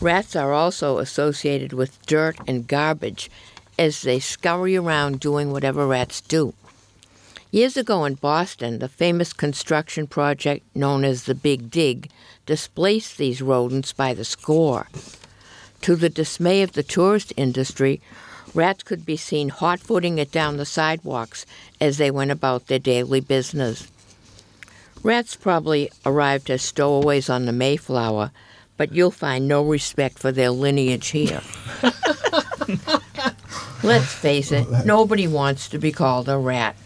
Rats 0.00 0.34
are 0.34 0.54
also 0.54 0.96
associated 0.96 1.74
with 1.74 2.04
dirt 2.06 2.38
and 2.46 2.66
garbage 2.66 3.30
as 3.78 4.00
they 4.00 4.18
scurry 4.18 4.74
around 4.74 5.20
doing 5.20 5.52
whatever 5.52 5.86
rats 5.86 6.22
do. 6.22 6.54
Years 7.50 7.76
ago 7.76 8.06
in 8.06 8.14
Boston, 8.14 8.78
the 8.78 8.88
famous 8.88 9.34
construction 9.34 10.06
project 10.06 10.64
known 10.74 11.04
as 11.04 11.24
the 11.24 11.34
Big 11.34 11.70
Dig 11.70 12.08
displaced 12.46 13.18
these 13.18 13.42
rodents 13.42 13.92
by 13.92 14.14
the 14.14 14.24
score. 14.24 14.86
To 15.82 15.96
the 15.96 16.08
dismay 16.08 16.62
of 16.62 16.72
the 16.72 16.82
tourist 16.82 17.32
industry, 17.36 18.00
rats 18.54 18.82
could 18.82 19.04
be 19.04 19.16
seen 19.16 19.50
hot 19.50 19.80
footing 19.80 20.16
it 20.16 20.32
down 20.32 20.56
the 20.56 20.64
sidewalks 20.64 21.44
as 21.78 21.98
they 21.98 22.10
went 22.10 22.30
about 22.30 22.68
their 22.68 22.78
daily 22.78 23.20
business. 23.20 23.86
Rats 25.02 25.36
probably 25.36 25.90
arrived 26.06 26.48
as 26.50 26.62
stowaways 26.62 27.28
on 27.28 27.46
the 27.46 27.52
Mayflower, 27.52 28.30
but 28.80 28.94
you'll 28.94 29.10
find 29.10 29.46
no 29.46 29.62
respect 29.62 30.18
for 30.18 30.32
their 30.32 30.48
lineage 30.48 31.08
here. 31.08 31.42
Let's 33.82 34.10
face 34.10 34.50
it, 34.52 34.66
nobody 34.86 35.26
wants 35.26 35.68
to 35.68 35.78
be 35.78 35.92
called 35.92 36.30
a 36.30 36.38
rat. 36.38 36.76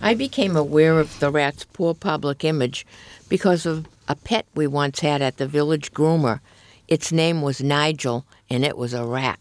I 0.00 0.14
became 0.14 0.56
aware 0.56 0.98
of 0.98 1.20
the 1.20 1.30
rat's 1.30 1.62
poor 1.62 1.94
public 1.94 2.42
image 2.42 2.84
because 3.28 3.64
of 3.64 3.86
a 4.08 4.16
pet 4.16 4.44
we 4.56 4.66
once 4.66 4.98
had 4.98 5.22
at 5.22 5.36
the 5.36 5.46
village 5.46 5.92
groomer. 5.92 6.40
Its 6.88 7.12
name 7.12 7.42
was 7.42 7.62
Nigel, 7.62 8.24
and 8.50 8.64
it 8.64 8.76
was 8.76 8.92
a 8.92 9.04
rat. 9.04 9.38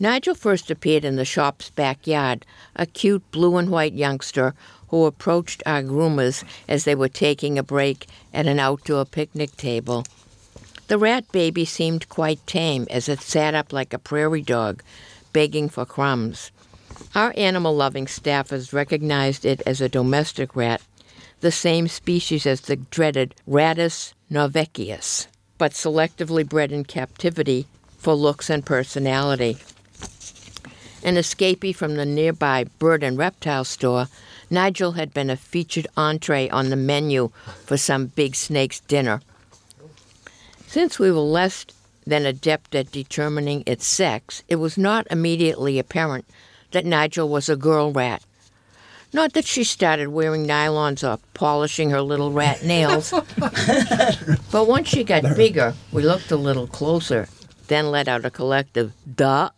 Nigel 0.00 0.34
first 0.34 0.70
appeared 0.70 1.04
in 1.04 1.16
the 1.16 1.26
shop's 1.26 1.68
backyard, 1.68 2.46
a 2.74 2.86
cute 2.86 3.30
blue 3.30 3.58
and 3.58 3.68
white 3.68 3.92
youngster 3.92 4.54
who 4.88 5.04
approached 5.04 5.62
our 5.66 5.82
groomers 5.82 6.44
as 6.66 6.84
they 6.84 6.94
were 6.94 7.10
taking 7.10 7.58
a 7.58 7.62
break 7.62 8.06
at 8.32 8.46
an 8.46 8.58
outdoor 8.58 9.04
picnic 9.04 9.54
table. 9.58 10.02
The 10.88 10.98
rat 10.98 11.30
baby 11.32 11.64
seemed 11.64 12.08
quite 12.08 12.46
tame 12.46 12.86
as 12.90 13.08
it 13.08 13.20
sat 13.20 13.54
up 13.54 13.72
like 13.72 13.92
a 13.92 13.98
prairie 13.98 14.42
dog, 14.42 14.84
begging 15.32 15.68
for 15.68 15.84
crumbs. 15.84 16.52
Our 17.14 17.34
animal 17.36 17.74
loving 17.74 18.06
staffers 18.06 18.72
recognized 18.72 19.44
it 19.44 19.60
as 19.66 19.80
a 19.80 19.88
domestic 19.88 20.54
rat, 20.54 20.80
the 21.40 21.50
same 21.50 21.88
species 21.88 22.46
as 22.46 22.60
the 22.62 22.76
dreaded 22.76 23.34
Rattus 23.48 24.14
norvegicus, 24.30 25.26
but 25.58 25.72
selectively 25.72 26.48
bred 26.48 26.70
in 26.70 26.84
captivity 26.84 27.66
for 27.98 28.14
looks 28.14 28.48
and 28.48 28.64
personality. 28.64 29.58
An 31.02 31.16
escapee 31.16 31.74
from 31.74 31.96
the 31.96 32.06
nearby 32.06 32.64
bird 32.78 33.02
and 33.02 33.18
reptile 33.18 33.64
store, 33.64 34.06
Nigel 34.50 34.92
had 34.92 35.12
been 35.12 35.30
a 35.30 35.36
featured 35.36 35.88
entree 35.96 36.48
on 36.48 36.70
the 36.70 36.76
menu 36.76 37.30
for 37.64 37.76
some 37.76 38.06
big 38.06 38.36
snake's 38.36 38.80
dinner. 38.80 39.20
Since 40.66 40.98
we 40.98 41.10
were 41.10 41.20
less 41.20 41.64
than 42.06 42.26
adept 42.26 42.74
at 42.74 42.92
determining 42.92 43.62
its 43.66 43.86
sex, 43.86 44.42
it 44.48 44.56
was 44.56 44.76
not 44.76 45.06
immediately 45.10 45.78
apparent 45.78 46.24
that 46.72 46.84
Nigel 46.84 47.28
was 47.28 47.48
a 47.48 47.56
girl 47.56 47.92
rat. 47.92 48.22
Not 49.12 49.32
that 49.32 49.46
she 49.46 49.64
started 49.64 50.08
wearing 50.08 50.46
nylons 50.46 51.08
or 51.08 51.18
polishing 51.34 51.90
her 51.90 52.02
little 52.02 52.32
rat 52.32 52.64
nails. 52.64 53.10
but 54.50 54.68
once 54.68 54.88
she 54.88 55.04
got 55.04 55.36
bigger, 55.36 55.74
we 55.92 56.02
looked 56.02 56.30
a 56.30 56.36
little 56.36 56.66
closer, 56.66 57.28
then 57.68 57.90
let 57.90 58.08
out 58.08 58.24
a 58.24 58.30
collective 58.30 58.92
duh. 59.14 59.50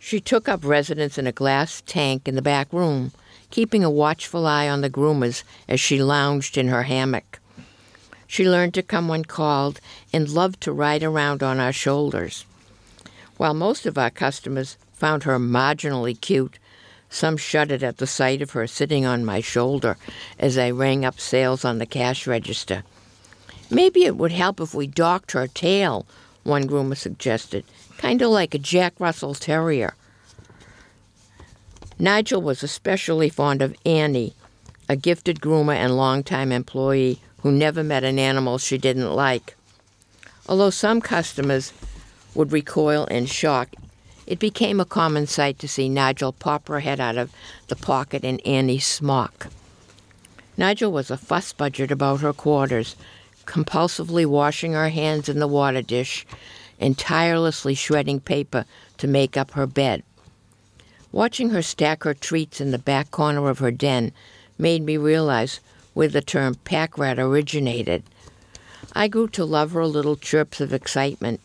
She 0.00 0.20
took 0.20 0.48
up 0.48 0.64
residence 0.64 1.16
in 1.16 1.26
a 1.28 1.32
glass 1.32 1.82
tank 1.86 2.26
in 2.26 2.34
the 2.34 2.42
back 2.42 2.72
room, 2.72 3.12
keeping 3.50 3.84
a 3.84 3.90
watchful 3.90 4.46
eye 4.46 4.68
on 4.68 4.80
the 4.80 4.90
groomers 4.90 5.44
as 5.68 5.80
she 5.80 6.02
lounged 6.02 6.58
in 6.58 6.68
her 6.68 6.82
hammock. 6.82 7.38
She 8.32 8.48
learned 8.48 8.72
to 8.74 8.82
come 8.82 9.08
when 9.08 9.26
called 9.26 9.78
and 10.10 10.26
loved 10.26 10.62
to 10.62 10.72
ride 10.72 11.02
around 11.02 11.42
on 11.42 11.60
our 11.60 11.70
shoulders. 11.70 12.46
While 13.36 13.52
most 13.52 13.84
of 13.84 13.98
our 13.98 14.08
customers 14.08 14.78
found 14.94 15.24
her 15.24 15.38
marginally 15.38 16.18
cute, 16.18 16.58
some 17.10 17.36
shuddered 17.36 17.82
at 17.82 17.98
the 17.98 18.06
sight 18.06 18.40
of 18.40 18.52
her 18.52 18.66
sitting 18.66 19.04
on 19.04 19.26
my 19.26 19.42
shoulder 19.42 19.98
as 20.38 20.56
I 20.56 20.70
rang 20.70 21.04
up 21.04 21.20
sales 21.20 21.62
on 21.62 21.76
the 21.76 21.84
cash 21.84 22.26
register. 22.26 22.84
Maybe 23.68 24.06
it 24.06 24.16
would 24.16 24.32
help 24.32 24.60
if 24.60 24.72
we 24.72 24.86
docked 24.86 25.32
her 25.32 25.46
tail, 25.46 26.06
one 26.42 26.66
groomer 26.66 26.96
suggested, 26.96 27.66
kind 27.98 28.22
of 28.22 28.30
like 28.30 28.54
a 28.54 28.58
Jack 28.58 28.94
Russell 28.98 29.34
Terrier. 29.34 29.92
Nigel 31.98 32.40
was 32.40 32.62
especially 32.62 33.28
fond 33.28 33.60
of 33.60 33.76
Annie, 33.84 34.32
a 34.88 34.96
gifted 34.96 35.38
groomer 35.38 35.74
and 35.74 35.98
longtime 35.98 36.50
employee 36.50 37.20
who 37.42 37.52
never 37.52 37.82
met 37.82 38.04
an 38.04 38.18
animal 38.18 38.58
she 38.58 38.78
didn't 38.78 39.12
like. 39.12 39.56
Although 40.48 40.70
some 40.70 41.00
customers 41.00 41.72
would 42.34 42.52
recoil 42.52 43.04
in 43.06 43.26
shock, 43.26 43.68
it 44.26 44.38
became 44.38 44.80
a 44.80 44.84
common 44.84 45.26
sight 45.26 45.58
to 45.58 45.68
see 45.68 45.88
Nigel 45.88 46.32
pop 46.32 46.68
her 46.68 46.80
head 46.80 47.00
out 47.00 47.18
of 47.18 47.32
the 47.68 47.76
pocket 47.76 48.24
in 48.24 48.40
Annie's 48.40 48.86
smock. 48.86 49.48
Nigel 50.56 50.92
was 50.92 51.10
a 51.10 51.16
fuss 51.16 51.52
budget 51.52 51.90
about 51.90 52.20
her 52.20 52.32
quarters, 52.32 52.94
compulsively 53.46 54.24
washing 54.24 54.72
her 54.72 54.90
hands 54.90 55.28
in 55.28 55.38
the 55.38 55.48
water 55.48 55.82
dish 55.82 56.24
and 56.78 56.96
tirelessly 56.96 57.74
shredding 57.74 58.20
paper 58.20 58.64
to 58.98 59.06
make 59.06 59.36
up 59.36 59.52
her 59.52 59.66
bed. 59.66 60.02
Watching 61.10 61.50
her 61.50 61.62
stack 61.62 62.04
her 62.04 62.14
treats 62.14 62.60
in 62.60 62.70
the 62.70 62.78
back 62.78 63.10
corner 63.10 63.48
of 63.48 63.58
her 63.58 63.70
den 63.70 64.12
made 64.58 64.82
me 64.82 64.96
realize 64.96 65.60
where 65.94 66.08
the 66.08 66.22
term 66.22 66.54
pack 66.64 66.96
rat 66.98 67.18
originated. 67.18 68.02
I 68.94 69.08
grew 69.08 69.28
to 69.28 69.44
love 69.44 69.72
her 69.72 69.86
little 69.86 70.16
chirps 70.16 70.60
of 70.60 70.72
excitement 70.72 71.40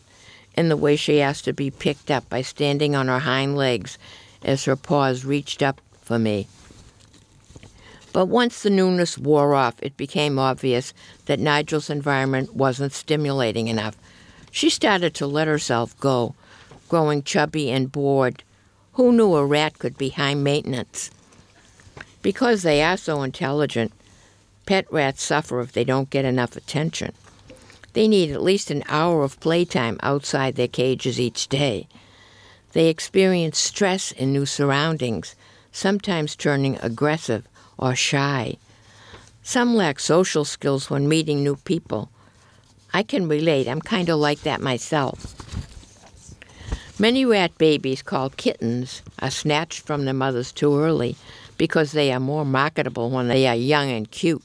and 0.54 0.70
the 0.70 0.76
way 0.76 0.96
she 0.96 1.20
asked 1.20 1.44
to 1.44 1.52
be 1.52 1.70
picked 1.70 2.10
up 2.10 2.28
by 2.28 2.42
standing 2.42 2.96
on 2.96 3.08
her 3.08 3.20
hind 3.20 3.56
legs 3.56 3.96
as 4.42 4.64
her 4.64 4.76
paws 4.76 5.24
reached 5.24 5.62
up 5.62 5.80
for 6.02 6.18
me. 6.18 6.48
But 8.12 8.26
once 8.26 8.62
the 8.62 8.70
newness 8.70 9.18
wore 9.18 9.54
off, 9.54 9.74
it 9.80 9.96
became 9.96 10.38
obvious 10.38 10.92
that 11.26 11.38
Nigel's 11.38 11.90
environment 11.90 12.54
wasn't 12.54 12.92
stimulating 12.92 13.68
enough. 13.68 13.96
She 14.50 14.70
started 14.70 15.14
to 15.14 15.26
let 15.26 15.46
herself 15.46 15.98
go, 16.00 16.34
growing 16.88 17.22
chubby 17.22 17.70
and 17.70 17.92
bored. 17.92 18.42
Who 18.94 19.12
knew 19.12 19.36
a 19.36 19.46
rat 19.46 19.78
could 19.78 19.96
be 19.96 20.08
high 20.08 20.34
maintenance? 20.34 21.10
Because 22.22 22.62
they 22.62 22.82
are 22.82 22.96
so 22.96 23.22
intelligent, 23.22 23.92
pet 24.68 24.84
rats 24.92 25.22
suffer 25.22 25.60
if 25.60 25.72
they 25.72 25.82
don't 25.82 26.10
get 26.10 26.26
enough 26.26 26.54
attention. 26.54 27.10
They 27.94 28.06
need 28.06 28.30
at 28.30 28.42
least 28.42 28.70
an 28.70 28.84
hour 28.86 29.24
of 29.24 29.40
playtime 29.40 29.98
outside 30.02 30.56
their 30.56 30.68
cages 30.68 31.18
each 31.18 31.48
day. 31.48 31.88
They 32.74 32.88
experience 32.88 33.58
stress 33.58 34.12
in 34.12 34.30
new 34.30 34.44
surroundings, 34.44 35.34
sometimes 35.72 36.36
turning 36.36 36.76
aggressive 36.82 37.48
or 37.78 37.94
shy. 37.94 38.58
Some 39.42 39.74
lack 39.74 39.98
social 39.98 40.44
skills 40.44 40.90
when 40.90 41.08
meeting 41.08 41.42
new 41.42 41.56
people. 41.56 42.10
I 42.92 43.04
can 43.04 43.26
relate, 43.26 43.68
I'm 43.68 43.80
kind 43.80 44.10
of 44.10 44.18
like 44.18 44.42
that 44.42 44.60
myself. 44.60 45.34
Many 46.98 47.24
rat 47.24 47.56
babies 47.56 48.02
called 48.02 48.36
kittens 48.36 49.00
are 49.20 49.30
snatched 49.30 49.80
from 49.80 50.04
their 50.04 50.12
mothers 50.12 50.52
too 50.52 50.78
early 50.78 51.16
because 51.56 51.92
they 51.92 52.12
are 52.12 52.20
more 52.20 52.44
marketable 52.44 53.08
when 53.08 53.28
they 53.28 53.46
are 53.46 53.54
young 53.54 53.90
and 53.90 54.10
cute, 54.10 54.42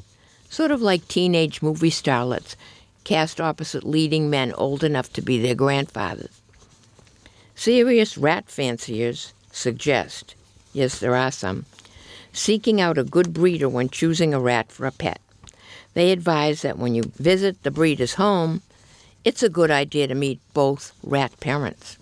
sort 0.53 0.69
of 0.69 0.83
like 0.83 1.07
teenage 1.07 1.63
movie 1.63 1.89
starlets 1.89 2.55
cast 3.03 3.41
opposite 3.41 3.83
leading 3.83 4.29
men 4.29 4.53
old 4.53 4.83
enough 4.83 5.11
to 5.11 5.19
be 5.19 5.41
their 5.41 5.55
grandfathers. 5.55 6.41
Serious 7.55 8.19
rat 8.19 8.47
fanciers 8.47 9.33
suggest, 9.51 10.35
yes, 10.71 10.99
there 10.99 11.15
are 11.15 11.31
some, 11.31 11.65
seeking 12.33 12.79
out 12.79 12.99
a 12.99 13.03
good 13.03 13.33
breeder 13.33 13.67
when 13.67 13.89
choosing 13.89 14.31
a 14.31 14.39
rat 14.39 14.71
for 14.71 14.85
a 14.85 14.91
pet. 14.91 15.19
They 15.95 16.11
advise 16.11 16.61
that 16.61 16.77
when 16.77 16.93
you 16.93 17.01
visit 17.15 17.63
the 17.63 17.71
breeder's 17.71 18.13
home, 18.13 18.61
it's 19.25 19.41
a 19.41 19.49
good 19.49 19.71
idea 19.71 20.05
to 20.07 20.13
meet 20.13 20.39
both 20.53 20.91
rat 21.01 21.39
parents. 21.39 21.97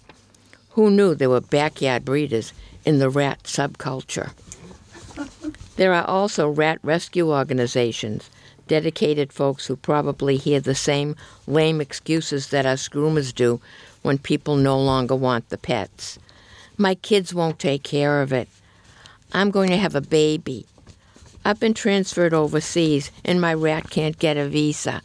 Who 0.71 0.91
knew 0.91 1.15
there 1.15 1.29
were 1.29 1.39
backyard 1.39 2.03
breeders 2.03 2.51
in 2.83 2.99
the 2.99 3.09
rat 3.09 3.43
subculture? 3.43 4.31
There 5.77 5.93
are 5.93 6.05
also 6.05 6.49
rat 6.49 6.79
rescue 6.83 7.31
organizations, 7.31 8.29
dedicated 8.71 9.33
folks 9.33 9.67
who 9.67 9.75
probably 9.75 10.37
hear 10.37 10.61
the 10.61 10.73
same 10.73 11.13
lame 11.45 11.81
excuses 11.81 12.51
that 12.51 12.65
us 12.65 12.87
groomers 12.87 13.35
do 13.35 13.59
when 14.01 14.17
people 14.17 14.55
no 14.55 14.79
longer 14.79 15.13
want 15.13 15.49
the 15.49 15.57
pets. 15.57 16.17
My 16.77 16.95
kids 16.95 17.33
won't 17.33 17.59
take 17.59 17.83
care 17.83 18.21
of 18.21 18.31
it. 18.31 18.47
I'm 19.33 19.51
going 19.51 19.71
to 19.71 19.77
have 19.77 19.93
a 19.93 19.99
baby. 19.99 20.65
I've 21.43 21.59
been 21.59 21.73
transferred 21.73 22.33
overseas 22.33 23.11
and 23.25 23.41
my 23.41 23.53
rat 23.53 23.89
can't 23.89 24.17
get 24.17 24.37
a 24.37 24.47
visa. 24.47 25.01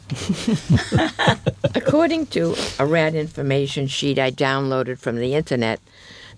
According 1.75 2.27
to 2.27 2.55
a 2.79 2.87
rat 2.87 3.17
information 3.17 3.89
sheet 3.89 4.17
I 4.17 4.31
downloaded 4.31 5.01
from 5.01 5.17
the 5.17 5.35
internet, 5.35 5.81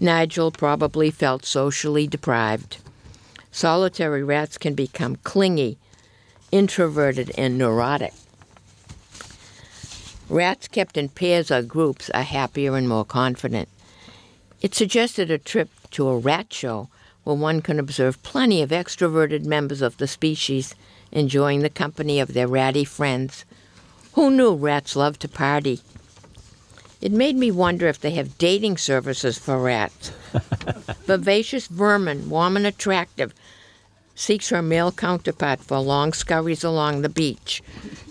Nigel 0.01 0.51
probably 0.51 1.11
felt 1.11 1.45
socially 1.45 2.07
deprived. 2.07 2.79
Solitary 3.53 4.25
rats 4.25 4.57
can 4.57 4.73
become 4.73 5.17
clingy, 5.17 5.77
introverted, 6.53 7.33
and 7.37 7.59
neurotic. 7.59 8.13
Rats 10.29 10.69
kept 10.69 10.97
in 10.97 11.09
pairs 11.09 11.51
or 11.51 11.63
groups 11.63 12.11
are 12.11 12.23
happier 12.23 12.77
and 12.77 12.89
more 12.89 13.05
confident. 13.05 13.69
It 14.61 14.75
suggested 14.75 15.31
a 15.31 15.39
trip 15.39 15.71
to 15.93 16.09
a 16.09 16.19
rat 16.19 16.53
show 16.53 16.89
where 17.25 17.37
one 17.37 17.63
can 17.63 17.79
observe 17.79 18.23
plenty 18.23 18.63
of 18.63 18.71
extroverted 18.71 19.45
members 19.45 19.83
of 19.83 19.97
the 19.97 20.07
species 20.07 20.75
enjoying 21.13 21.61
the 21.61 21.71
company 21.71 22.21
of 22.21 22.35
their 22.35 22.49
ratty 22.49 22.85
friends. 22.85 23.45
Who 24.13 24.31
knew 24.31 24.55
rats 24.55 24.97
love 24.97 25.19
to 25.21 25.29
party? 25.29 25.81
It 27.01 27.13
made 27.13 27.37
me 27.37 27.51
wonder 27.51 27.87
if 27.87 28.01
they 28.01 28.11
have 28.13 28.39
dating 28.39 28.79
services 28.79 29.39
for 29.39 29.63
rats. 29.63 30.11
Vivacious 31.07 31.69
vermin, 31.69 32.29
warm 32.29 32.57
and 32.57 32.67
attractive, 32.67 33.33
seeks 34.19 34.49
her 34.49 34.61
male 34.61 34.91
counterpart 34.91 35.61
for 35.61 35.79
long 35.79 36.13
scurries 36.13 36.65
along 36.65 37.03
the 37.03 37.09
beach, 37.09 37.63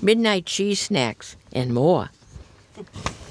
midnight 0.01 0.45
cheese 0.45 0.79
snacks, 0.79 1.35
and 1.51 1.73
more. 1.73 2.09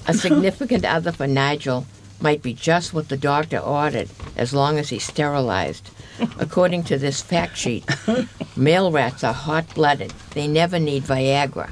A 0.07 0.13
significant 0.13 0.85
other 0.97 1.11
for 1.11 1.27
Nigel 1.27 1.87
might 2.21 2.43
be 2.43 2.53
just 2.53 2.93
what 2.93 3.09
the 3.09 3.17
doctor 3.17 3.59
ordered, 3.59 4.11
as 4.37 4.53
long 4.53 4.79
as 4.79 4.91
he's 4.91 5.05
sterilized. 5.05 5.91
According 6.39 6.85
to 6.85 6.99
this 6.99 7.23
fact 7.23 7.57
sheet, 7.57 7.85
male 8.57 8.93
rats 8.93 9.25
are 9.25 9.33
hot 9.33 9.75
blooded. 9.75 10.13
They 10.33 10.47
never 10.47 10.79
need 10.79 11.05
Viagra. 11.05 11.71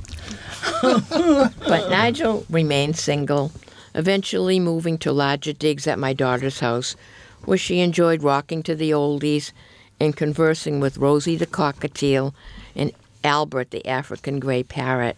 but 1.69 1.91
Nigel 1.91 2.47
remained 2.49 2.97
single, 2.97 3.53
eventually 3.95 4.59
moving 4.59 4.97
to 4.99 5.13
larger 5.13 5.53
digs 5.53 5.87
at 5.87 5.99
my 5.99 6.15
daughter's 6.15 6.61
house, 6.61 6.97
where 7.45 7.59
she 7.59 7.81
enjoyed 7.81 8.23
rocking 8.23 8.63
to 8.63 8.75
the 8.75 8.91
oldies 8.91 9.53
and 10.05 10.17
conversing 10.17 10.79
with 10.79 10.99
Rosie 10.99 11.37
the 11.37 11.47
cockatiel 11.47 12.35
and 12.77 12.93
Albert 13.25 13.71
the 13.71 13.87
African 13.87 14.39
gray 14.39 14.63
parrot. 14.63 15.17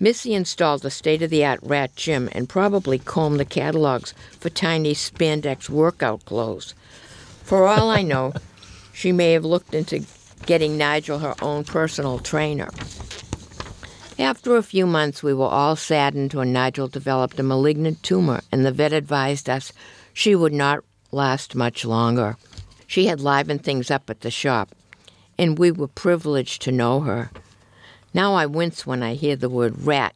Missy 0.00 0.34
installed 0.34 0.84
a 0.84 0.90
state 0.90 1.22
of 1.22 1.30
the 1.30 1.44
art 1.44 1.60
rat 1.62 1.94
gym 1.94 2.28
and 2.32 2.48
probably 2.48 2.98
combed 2.98 3.38
the 3.38 3.44
catalogs 3.44 4.14
for 4.40 4.50
tiny 4.50 4.94
spandex 4.94 5.68
workout 5.68 6.24
clothes. 6.24 6.74
For 7.44 7.66
all 7.66 7.90
I 7.90 8.02
know, 8.02 8.32
she 8.92 9.12
may 9.12 9.32
have 9.32 9.44
looked 9.44 9.74
into 9.74 10.06
getting 10.46 10.76
Nigel 10.76 11.20
her 11.20 11.34
own 11.40 11.64
personal 11.64 12.18
trainer. 12.18 12.68
After 14.18 14.56
a 14.56 14.62
few 14.62 14.86
months, 14.86 15.22
we 15.22 15.34
were 15.34 15.46
all 15.46 15.76
saddened 15.76 16.34
when 16.34 16.52
Nigel 16.52 16.88
developed 16.88 17.38
a 17.38 17.42
malignant 17.42 18.02
tumor, 18.02 18.40
and 18.50 18.64
the 18.64 18.72
vet 18.72 18.92
advised 18.92 19.48
us 19.48 19.72
she 20.12 20.34
would 20.34 20.52
not 20.52 20.84
last 21.10 21.54
much 21.54 21.84
longer. 21.84 22.36
She 22.92 23.06
had 23.06 23.22
livened 23.22 23.64
things 23.64 23.90
up 23.90 24.10
at 24.10 24.20
the 24.20 24.30
shop, 24.30 24.74
and 25.38 25.58
we 25.58 25.70
were 25.70 25.88
privileged 25.88 26.60
to 26.60 26.70
know 26.70 27.00
her. 27.00 27.30
Now 28.12 28.34
I 28.34 28.44
wince 28.44 28.86
when 28.86 29.02
I 29.02 29.14
hear 29.14 29.34
the 29.34 29.48
word 29.48 29.86
rat 29.86 30.14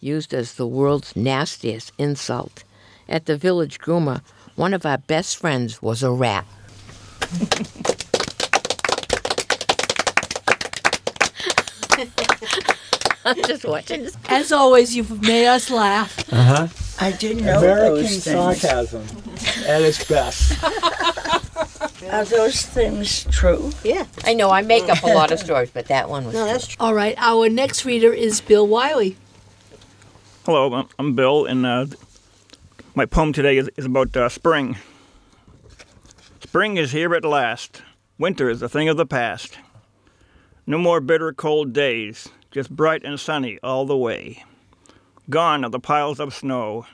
used 0.00 0.34
as 0.34 0.54
the 0.54 0.66
world's 0.66 1.14
nastiest 1.14 1.92
insult. 1.98 2.64
At 3.08 3.26
the 3.26 3.36
village 3.36 3.78
groomer, 3.78 4.22
one 4.56 4.74
of 4.74 4.84
our 4.84 4.98
best 4.98 5.36
friends 5.36 5.80
was 5.80 6.02
a 6.02 6.10
rat. 6.10 6.44
I'm 13.24 13.40
just 13.44 13.64
watching 13.64 14.02
this. 14.02 14.16
As 14.28 14.50
always, 14.50 14.96
you've 14.96 15.22
made 15.22 15.46
us 15.46 15.70
laugh. 15.70 16.32
Uh 16.32 16.42
huh. 16.42 16.66
I 16.98 17.12
didn't 17.12 17.44
know 17.44 17.58
American 17.58 17.94
those 17.94 18.24
things. 18.24 18.60
sarcasm 18.60 19.04
at 19.68 19.82
its 19.82 20.02
best. 20.08 20.54
Are 22.10 22.24
those 22.24 22.62
things 22.64 23.24
true? 23.30 23.70
Yeah. 23.82 24.04
I 24.24 24.34
know 24.34 24.50
I 24.50 24.62
make 24.62 24.88
up 24.88 25.02
a 25.02 25.06
lot 25.08 25.32
of 25.32 25.38
stories, 25.38 25.70
but 25.72 25.86
that 25.86 26.08
one 26.08 26.24
was. 26.26 26.34
No, 26.34 26.42
true. 26.44 26.52
that's 26.52 26.66
true. 26.68 26.76
All 26.78 26.94
right, 26.94 27.14
our 27.18 27.48
next 27.48 27.84
reader 27.84 28.12
is 28.12 28.40
Bill 28.40 28.66
Wiley. 28.66 29.16
Hello, 30.44 30.72
I'm- 30.72 30.88
I'm 30.98 31.14
Bill, 31.14 31.46
and 31.46 31.64
uh, 31.64 31.86
my 32.94 33.06
poem 33.06 33.32
today 33.32 33.56
is, 33.56 33.68
is 33.76 33.86
about 33.86 34.16
uh, 34.16 34.28
spring. 34.28 34.76
Spring 36.40 36.76
is 36.76 36.92
here 36.92 37.14
at 37.14 37.24
last. 37.24 37.82
Winter 38.18 38.48
is 38.50 38.62
a 38.62 38.68
thing 38.68 38.88
of 38.88 38.96
the 38.96 39.06
past. 39.06 39.58
No 40.66 40.78
more 40.78 41.00
bitter 41.00 41.32
cold 41.32 41.72
days, 41.72 42.28
just 42.50 42.70
bright 42.70 43.02
and 43.04 43.18
sunny 43.18 43.58
all 43.62 43.86
the 43.86 43.96
way. 43.96 44.44
Gone 45.30 45.64
are 45.64 45.70
the 45.70 45.80
piles 45.80 46.20
of 46.20 46.34
snow, 46.34 46.86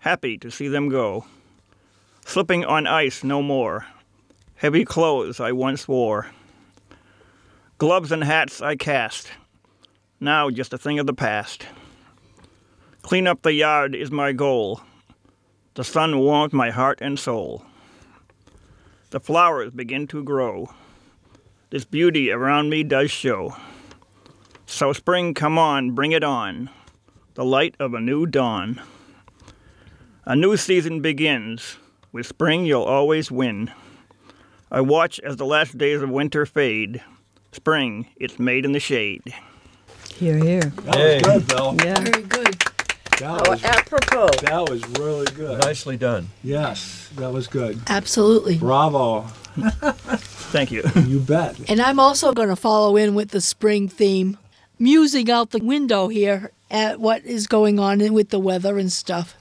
happy 0.00 0.36
to 0.38 0.50
see 0.50 0.68
them 0.68 0.88
go. 0.88 1.24
Slipping 2.26 2.64
on 2.64 2.86
ice 2.86 3.24
no 3.24 3.42
more, 3.42 3.86
heavy 4.60 4.84
clothes 4.84 5.40
I 5.40 5.52
once 5.52 5.88
wore. 5.88 6.26
Gloves 7.78 8.12
and 8.12 8.22
hats 8.22 8.60
I 8.60 8.76
cast, 8.76 9.30
now 10.20 10.50
just 10.50 10.74
a 10.74 10.78
thing 10.78 10.98
of 10.98 11.06
the 11.06 11.14
past. 11.14 11.64
Clean 13.00 13.26
up 13.26 13.40
the 13.40 13.54
yard 13.54 13.94
is 13.94 14.10
my 14.10 14.32
goal. 14.32 14.82
The 15.76 15.82
sun 15.82 16.18
warms 16.18 16.52
my 16.52 16.68
heart 16.68 16.98
and 17.00 17.18
soul. 17.18 17.64
The 19.08 19.18
flowers 19.18 19.70
begin 19.72 20.06
to 20.08 20.22
grow. 20.22 20.70
This 21.70 21.86
beauty 21.86 22.30
around 22.30 22.68
me 22.68 22.82
does 22.82 23.10
show. 23.10 23.56
So, 24.66 24.92
spring, 24.92 25.32
come 25.32 25.56
on, 25.56 25.92
bring 25.92 26.12
it 26.12 26.22
on. 26.22 26.68
The 27.32 27.46
light 27.46 27.76
of 27.80 27.94
a 27.94 28.00
new 28.00 28.26
dawn. 28.26 28.78
A 30.26 30.36
new 30.36 30.58
season 30.58 31.00
begins. 31.00 31.78
With 32.12 32.26
spring, 32.26 32.66
you'll 32.66 32.82
always 32.82 33.30
win. 33.30 33.70
I 34.72 34.80
watch 34.80 35.18
as 35.20 35.36
the 35.36 35.44
last 35.44 35.76
days 35.76 36.00
of 36.00 36.10
winter 36.10 36.46
fade. 36.46 37.02
Spring, 37.50 38.06
it's 38.16 38.38
made 38.38 38.64
in 38.64 38.70
the 38.70 38.78
shade. 38.78 39.34
Here, 40.14 40.36
here. 40.36 40.60
That 40.60 40.96
was 40.96 41.22
good, 41.22 41.48
Bill. 41.48 41.76
Yeah. 41.84 41.98
Very 41.98 42.22
good. 42.22 42.54
That 43.18 43.46
oh, 43.46 43.50
was, 43.50 43.64
Apropos. 43.64 44.28
that 44.42 44.70
was 44.70 44.86
really 44.90 45.26
good. 45.32 45.58
Nicely 45.58 45.96
done. 45.96 46.28
Yes, 46.44 47.10
that 47.16 47.32
was 47.32 47.48
good. 47.48 47.80
Absolutely. 47.88 48.58
Bravo. 48.58 49.22
Thank 50.52 50.70
you. 50.70 50.84
You 50.94 51.18
bet. 51.18 51.68
And 51.68 51.80
I'm 51.80 51.98
also 51.98 52.32
going 52.32 52.48
to 52.48 52.56
follow 52.56 52.96
in 52.96 53.16
with 53.16 53.30
the 53.30 53.40
spring 53.40 53.88
theme, 53.88 54.38
musing 54.78 55.30
out 55.30 55.50
the 55.50 55.58
window 55.58 56.06
here 56.06 56.52
at 56.70 57.00
what 57.00 57.24
is 57.24 57.48
going 57.48 57.80
on 57.80 58.12
with 58.12 58.30
the 58.30 58.38
weather 58.38 58.78
and 58.78 58.92
stuff. 58.92 59.36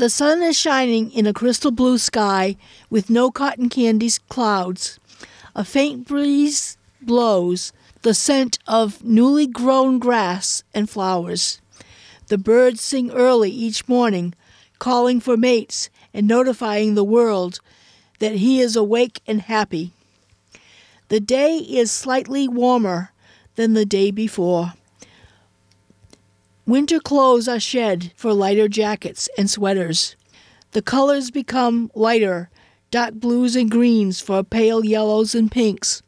The 0.00 0.08
sun 0.08 0.42
is 0.42 0.56
shining 0.56 1.12
in 1.12 1.26
a 1.26 1.34
crystal 1.34 1.70
blue 1.70 1.98
sky 1.98 2.56
with 2.88 3.10
no 3.10 3.30
cotton 3.30 3.68
candy 3.68 4.08
clouds. 4.30 4.98
A 5.54 5.62
faint 5.62 6.08
breeze 6.08 6.78
blows 7.02 7.74
the 8.00 8.14
scent 8.14 8.58
of 8.66 9.04
newly 9.04 9.46
grown 9.46 9.98
grass 9.98 10.64
and 10.72 10.88
flowers. 10.88 11.60
The 12.28 12.38
birds 12.38 12.80
sing 12.80 13.10
early 13.10 13.50
each 13.50 13.86
morning, 13.88 14.32
calling 14.78 15.20
for 15.20 15.36
mates 15.36 15.90
and 16.14 16.26
notifying 16.26 16.94
the 16.94 17.04
world 17.04 17.60
that 18.20 18.36
he 18.36 18.58
is 18.58 18.76
awake 18.76 19.20
and 19.26 19.42
happy. 19.42 19.92
The 21.08 21.20
day 21.20 21.58
is 21.58 21.90
slightly 21.90 22.48
warmer 22.48 23.12
than 23.56 23.74
the 23.74 23.84
day 23.84 24.10
before. 24.10 24.72
Winter 26.70 27.00
clothes 27.00 27.48
are 27.48 27.58
shed 27.58 28.12
for 28.14 28.32
lighter 28.32 28.68
jackets 28.68 29.28
and 29.36 29.50
sweaters. 29.50 30.14
The 30.70 30.80
colors 30.80 31.32
become 31.32 31.90
lighter, 31.96 32.48
dark 32.92 33.14
blues 33.14 33.56
and 33.56 33.68
greens 33.68 34.20
for 34.20 34.44
pale 34.44 34.84
yellows 34.84 35.34
and 35.34 35.50
pinks. 35.50 36.00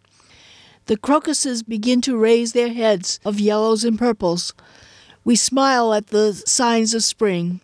The 0.86 0.96
crocuses 0.96 1.64
begin 1.64 2.00
to 2.02 2.16
raise 2.16 2.52
their 2.52 2.72
heads 2.72 3.18
of 3.24 3.40
yellows 3.40 3.82
and 3.82 3.98
purples. 3.98 4.54
We 5.24 5.34
smile 5.34 5.92
at 5.94 6.06
the 6.06 6.32
signs 6.32 6.94
of 6.94 7.02
spring. 7.02 7.60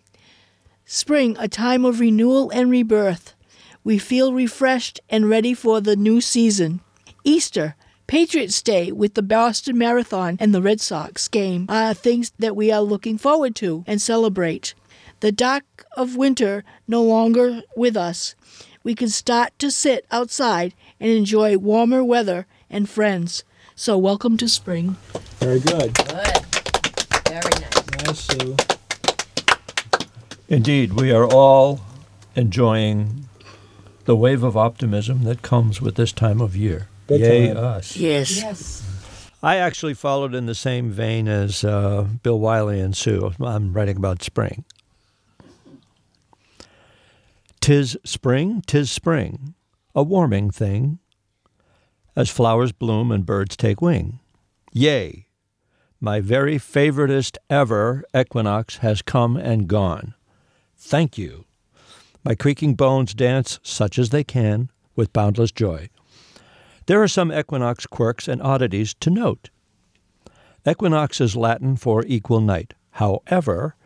Spring, 0.84 1.37
a 1.38 1.46
time 1.46 1.84
of 1.84 2.00
renewal 2.00 2.50
and 2.50 2.68
rebirth. 2.68 3.32
We 3.84 3.98
feel 3.98 4.32
refreshed 4.32 4.98
and 5.08 5.30
ready 5.30 5.54
for 5.54 5.80
the 5.80 5.94
new 5.94 6.20
season. 6.20 6.80
Easter, 7.22 7.76
Patriots 8.08 8.62
Day 8.62 8.90
with 8.90 9.12
the 9.12 9.22
Boston 9.22 9.76
Marathon 9.76 10.38
and 10.40 10.54
the 10.54 10.62
Red 10.62 10.80
Sox 10.80 11.28
game 11.28 11.66
are 11.68 11.92
things 11.92 12.32
that 12.38 12.56
we 12.56 12.72
are 12.72 12.80
looking 12.80 13.18
forward 13.18 13.54
to 13.56 13.84
and 13.86 14.00
celebrate. 14.00 14.72
The 15.20 15.30
dark 15.30 15.84
of 15.94 16.16
winter 16.16 16.64
no 16.86 17.02
longer 17.02 17.60
with 17.76 17.98
us. 17.98 18.34
We 18.82 18.94
can 18.94 19.10
start 19.10 19.52
to 19.58 19.70
sit 19.70 20.06
outside 20.10 20.72
and 20.98 21.10
enjoy 21.10 21.58
warmer 21.58 22.02
weather 22.02 22.46
and 22.70 22.88
friends. 22.88 23.44
So 23.74 23.98
welcome 23.98 24.38
to 24.38 24.48
spring. 24.48 24.96
Very 25.36 25.60
good. 25.60 25.92
Good. 25.92 26.46
Very 27.28 27.52
nice. 27.60 28.06
Nice, 28.06 28.20
Sue. 28.20 28.56
Indeed, 30.48 30.94
we 30.94 31.12
are 31.12 31.26
all 31.26 31.82
enjoying 32.34 33.28
the 34.06 34.16
wave 34.16 34.42
of 34.42 34.56
optimism 34.56 35.24
that 35.24 35.42
comes 35.42 35.82
with 35.82 35.96
this 35.96 36.12
time 36.12 36.40
of 36.40 36.56
year. 36.56 36.88
Big 37.08 37.20
Yay, 37.22 37.48
time. 37.48 37.56
us. 37.56 37.96
Yes. 37.96 38.36
Yes. 38.36 39.30
I 39.42 39.56
actually 39.56 39.94
followed 39.94 40.34
in 40.34 40.46
the 40.46 40.54
same 40.54 40.90
vein 40.90 41.26
as 41.26 41.64
uh, 41.64 42.06
Bill 42.22 42.38
Wiley 42.38 42.80
and 42.80 42.96
Sue. 42.96 43.32
I'm 43.40 43.72
writing 43.72 43.96
about 43.96 44.22
spring. 44.22 44.64
Tis 47.60 47.96
spring, 48.04 48.62
tis 48.66 48.90
spring, 48.90 49.54
a 49.94 50.02
warming 50.02 50.50
thing, 50.50 50.98
as 52.14 52.30
flowers 52.30 52.72
bloom 52.72 53.10
and 53.10 53.24
birds 53.24 53.56
take 53.56 53.80
wing. 53.80 54.20
Yea, 54.72 55.26
my 56.00 56.20
very 56.20 56.56
favoritest 56.56 57.36
ever 57.48 58.04
equinox 58.16 58.78
has 58.78 59.02
come 59.02 59.36
and 59.36 59.66
gone. 59.66 60.14
Thank 60.76 61.16
you. 61.16 61.44
My 62.24 62.34
creaking 62.34 62.74
bones 62.74 63.14
dance 63.14 63.60
such 63.62 63.98
as 63.98 64.10
they 64.10 64.24
can 64.24 64.70
with 64.94 65.12
boundless 65.12 65.52
joy. 65.52 65.88
There 66.88 67.03
are 67.03 67.09
some 67.09 67.31
equinox 67.31 67.85
quirks 67.85 68.29
and 68.29 68.40
oddities 68.40 68.94
to 69.01 69.11
note. 69.11 69.51
Equinox 70.66 71.20
is 71.20 71.37
Latin 71.37 71.77
for 71.77 72.03
equal 72.07 72.40
night. 72.40 72.72
However, 72.92 73.77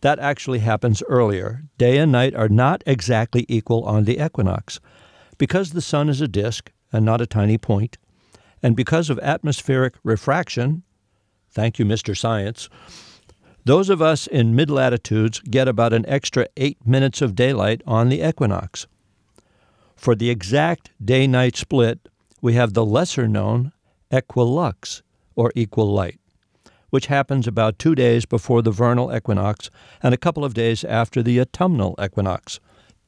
that 0.00 0.20
actually 0.20 0.60
happens 0.60 1.02
earlier. 1.08 1.64
Day 1.76 1.98
and 1.98 2.12
night 2.12 2.36
are 2.36 2.48
not 2.48 2.84
exactly 2.86 3.44
equal 3.48 3.82
on 3.82 4.04
the 4.04 4.24
equinox. 4.24 4.78
Because 5.38 5.72
the 5.72 5.80
sun 5.80 6.08
is 6.08 6.20
a 6.20 6.28
disk 6.28 6.70
and 6.92 7.04
not 7.04 7.20
a 7.20 7.26
tiny 7.26 7.58
point, 7.58 7.98
and 8.62 8.76
because 8.76 9.10
of 9.10 9.18
atmospheric 9.18 9.94
refraction, 10.04 10.84
thank 11.50 11.80
you, 11.80 11.84
Mr. 11.84 12.16
Science, 12.16 12.68
those 13.64 13.90
of 13.90 14.00
us 14.00 14.28
in 14.28 14.54
mid 14.54 14.70
latitudes 14.70 15.40
get 15.40 15.66
about 15.66 15.92
an 15.92 16.06
extra 16.06 16.46
eight 16.56 16.78
minutes 16.86 17.20
of 17.20 17.34
daylight 17.34 17.82
on 17.88 18.08
the 18.08 18.24
equinox. 18.24 18.86
For 19.96 20.14
the 20.14 20.30
exact 20.30 20.92
day 21.04 21.26
night 21.26 21.56
split, 21.56 22.08
we 22.42 22.54
have 22.54 22.74
the 22.74 22.84
lesser 22.84 23.26
known 23.26 23.72
equilux, 24.10 25.00
or 25.34 25.50
equal 25.54 25.90
light, 25.90 26.20
which 26.90 27.06
happens 27.06 27.46
about 27.46 27.78
two 27.78 27.94
days 27.94 28.26
before 28.26 28.60
the 28.60 28.70
vernal 28.70 29.14
equinox 29.16 29.70
and 30.02 30.12
a 30.12 30.18
couple 30.18 30.44
of 30.44 30.52
days 30.52 30.84
after 30.84 31.22
the 31.22 31.40
autumnal 31.40 31.98
equinox. 32.02 32.60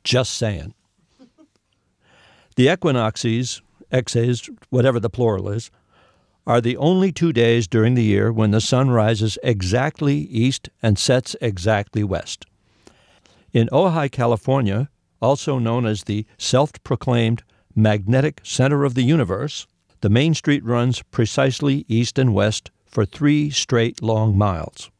Just 0.02 0.32
saying. 0.32 0.72
The 2.56 2.72
equinoxes, 2.72 3.62
exes, 3.90 4.48
whatever 4.70 5.00
the 5.00 5.10
plural 5.10 5.48
is, 5.48 5.72
are 6.46 6.60
the 6.60 6.76
only 6.76 7.10
two 7.10 7.32
days 7.32 7.66
during 7.66 7.94
the 7.94 8.04
year 8.04 8.32
when 8.32 8.52
the 8.52 8.60
sun 8.60 8.90
rises 8.90 9.38
exactly 9.42 10.18
east 10.18 10.68
and 10.80 10.96
sets 10.96 11.34
exactly 11.40 12.04
west. 12.04 12.46
In 13.52 13.68
Ojai, 13.72 14.10
California, 14.12 14.88
also 15.20 15.58
known 15.58 15.84
as 15.84 16.04
the 16.04 16.26
self 16.38 16.70
proclaimed 16.84 17.42
magnetic 17.74 18.40
center 18.42 18.84
of 18.84 18.94
the 18.94 19.02
universe, 19.02 19.66
the 20.00 20.08
main 20.08 20.34
street 20.34 20.64
runs 20.64 21.02
precisely 21.10 21.84
east 21.88 22.18
and 22.18 22.34
west 22.34 22.70
for 22.86 23.04
three 23.04 23.50
straight 23.50 24.02
long 24.02 24.36
miles. 24.36 24.90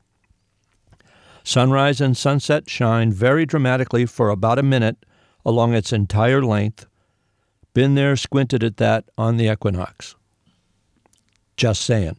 Sunrise 1.43 2.01
and 2.01 2.17
sunset 2.17 2.71
shine 2.71 3.13
very 3.13 3.45
dramatically 3.45 4.07
for 4.07 4.31
about 4.31 4.59
a 4.59 4.63
minute 4.63 5.05
along 5.45 5.75
its 5.75 5.93
entire 5.93 6.43
length. 6.43 6.87
Been 7.75 7.95
there, 7.95 8.17
squinted 8.17 8.65
at 8.65 8.79
that 8.79 9.05
on 9.19 9.37
the 9.37 9.53
equinox. 9.53 10.17
Just 11.57 11.83
saying. 11.83 12.17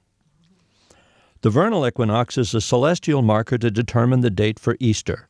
The 1.41 1.49
vernal 1.49 1.87
equinox 1.87 2.37
is 2.37 2.53
a 2.53 2.61
celestial 2.61 3.21
marker 3.21 3.57
to 3.57 3.71
determine 3.71 4.21
the 4.21 4.29
date 4.29 4.59
for 4.59 4.77
Easter. 4.79 5.27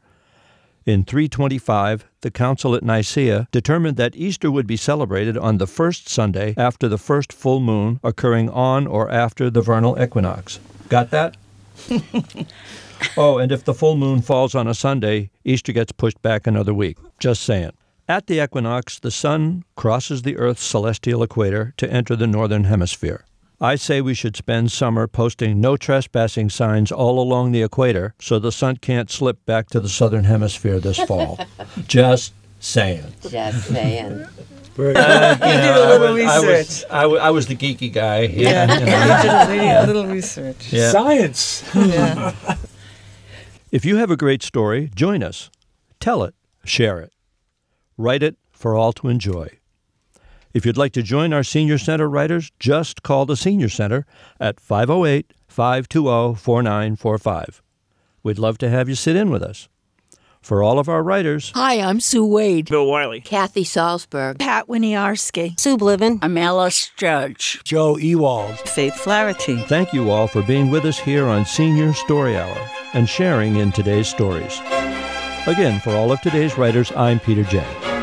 In 0.86 1.04
325, 1.04 2.06
the 2.21 2.30
council 2.30 2.76
at 2.76 2.84
Nicaea 2.84 3.48
determined 3.52 3.98
that 3.98 4.15
Easter 4.15 4.52
would 4.52 4.67
be 4.67 4.78
celebrated 4.78 5.36
on 5.36 5.58
the 5.58 5.65
first 5.65 6.08
Sunday 6.08 6.54
after 6.58 6.88
the 6.88 7.00
first 7.00 7.34
full 7.34 7.60
moon 7.60 8.00
occurring 8.04 8.52
on 8.52 8.86
or 8.86 9.10
after 9.10 9.50
the 9.50 9.62
vernal 9.62 10.00
equinox. 10.00 10.60
Got 10.88 11.10
that? 11.10 11.38
oh, 13.17 13.39
and 13.39 13.52
if 13.52 13.65
the 13.65 13.74
full 13.74 13.95
moon 13.95 14.21
falls 14.21 14.54
on 14.54 14.67
a 14.67 14.76
Sunday, 14.76 15.32
Easter 15.43 15.71
gets 15.71 15.91
pushed 15.91 16.21
back 16.21 16.45
another 16.45 16.74
week. 16.74 16.98
Just 17.17 17.41
saying. 17.41 17.71
At 18.08 18.28
the 18.28 18.43
equinox, 18.43 19.00
the 19.00 19.10
sun 19.10 19.63
crosses 19.76 20.21
the 20.21 20.38
Earth's 20.38 20.63
celestial 20.63 21.24
equator 21.24 21.74
to 21.78 21.91
enter 21.91 22.15
the 22.15 22.28
northern 22.28 22.65
hemisphere. 22.65 23.26
I 23.65 23.75
say 23.75 23.99
we 23.99 24.13
should 24.13 24.36
spend 24.36 24.71
summer 24.71 25.08
posting 25.08 25.60
no 25.60 25.75
trespassing 25.75 26.49
signs 26.49 26.91
all 26.91 27.19
along 27.19 27.51
the 27.51 27.63
equator 27.63 28.13
so 28.19 28.38
the 28.38 28.51
sun 28.51 28.78
can't 28.78 29.10
slip 29.10 29.43
back 29.45 29.69
to 29.69 29.80
the 29.80 29.89
southern 29.89 30.25
hemisphere 30.25 30.80
this 30.80 30.99
fall. 30.99 31.39
Just 31.88 32.34
saying. 32.60 33.06
Just 33.28 33.67
saying. 33.69 34.25
Very. 34.75 34.95
Uh, 34.95 35.32
you 35.34 35.38
did 35.39 35.75
know, 35.75 35.82
a 35.84 35.86
I 35.86 35.97
little 35.97 36.08
I 36.30 36.39
was, 36.39 36.45
research. 36.45 36.91
I 36.91 37.06
wa- 37.08 37.17
I 37.17 37.30
was 37.32 37.47
the 37.47 37.56
geeky 37.56 37.91
guy. 37.91 38.19
Yeah, 38.21 38.67
Yeah. 38.67 38.80
you 38.80 38.86
know. 38.86 39.54
you 39.54 39.60
did 39.62 39.84
a 39.84 39.88
little 39.88 40.08
research. 40.08 40.71
Yeah. 40.71 40.91
Science. 40.91 41.63
Yeah. 41.73 42.36
If 43.71 43.84
you 43.84 43.97
have 43.97 44.10
a 44.12 44.15
great 44.15 44.41
story, 44.41 44.89
join 44.95 45.21
us. 45.21 45.49
Tell 45.99 46.23
it, 46.23 46.34
share 46.63 46.99
it, 47.01 47.12
write 47.97 48.23
it 48.23 48.38
for 48.51 48.73
all 48.75 48.93
to 48.93 49.10
enjoy. 49.10 49.49
If 50.56 50.65
you'd 50.65 50.78
like 50.78 50.94
to 50.94 51.04
join 51.04 51.34
our 51.34 51.44
Senior 51.44 51.78
Center 51.78 52.10
writers, 52.10 52.50
just 52.62 53.04
call 53.04 53.26
the 53.26 53.36
Senior 53.36 53.68
Center 53.68 54.06
at 54.39 54.62
508 54.62 55.34
520 55.50 56.36
4945. 56.36 57.62
We'd 58.24 58.39
love 58.39 58.58
to 58.60 58.70
have 58.70 58.88
you 58.88 58.96
sit 58.96 59.18
in 59.18 59.32
with 59.32 59.44
us. 59.44 59.68
For 60.41 60.63
all 60.63 60.80
of 60.80 60.88
our 60.88 61.04
writers, 61.04 61.52
Hi, 61.56 61.82
I'm 61.82 62.00
Sue 62.00 62.26
Wade. 62.26 62.70
Bill 62.70 62.88
Wiley. 62.88 63.20
Kathy 63.20 63.65
Salzberg. 63.65 64.39
Pat 64.39 64.68
Winiarski. 64.70 65.60
Sue 65.60 65.76
Bliven. 65.76 66.20
I'm 66.22 66.38
Alice 66.38 66.89
Judge. 66.96 67.60
Joe 67.65 67.98
Ewald. 67.98 68.58
Faith 68.60 68.96
Flaherty. 68.96 69.58
thank 69.63 69.91
you 69.91 70.10
all 70.10 70.28
for 70.28 70.41
being 70.41 70.72
with 70.72 70.86
us 70.86 70.98
here 70.98 71.26
on 71.26 71.46
Senior 71.46 71.91
Story 71.91 72.38
Hour 72.38 72.58
and 72.94 73.10
sharing 73.10 73.58
in 73.58 73.74
today's 73.74 74.08
stories. 74.08 74.62
Again, 75.48 75.82
for 75.82 75.91
all 75.91 76.13
of 76.13 76.22
today's 76.22 76.58
writers, 76.58 76.94
I'm 76.96 77.20
Peter 77.20 77.44
Jay. 77.44 77.95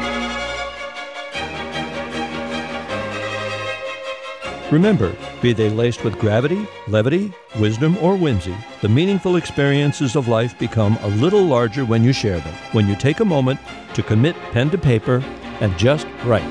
Remember, 4.73 5.15
be 5.43 5.53
they 5.53 5.69
laced 5.69 6.03
with 6.03 6.19
gravity, 6.19 6.67
levity, 6.89 7.31
wisdom, 7.61 7.95
or 7.99 8.17
whimsy, 8.17 8.57
the 8.81 8.89
meaningful 8.89 9.37
experiences 9.37 10.17
of 10.17 10.29
life 10.29 10.59
become 10.59 10.97
a 11.03 11.09
little 11.09 11.45
larger 11.45 11.85
when 11.85 12.03
you 12.03 12.15
share 12.15 12.41
them, 12.41 12.55
when 12.73 12.89
you 12.89 12.97
take 12.97 13.21
a 13.21 13.25
moment 13.25 13.61
to 13.93 14.03
commit 14.03 14.35
pen 14.51 14.71
to 14.71 14.79
paper 14.79 15.23
and 15.61 15.77
just 15.77 16.07
write. 16.25 16.43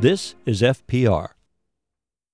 This 0.00 0.34
is 0.46 0.62
FPR, 0.62 1.28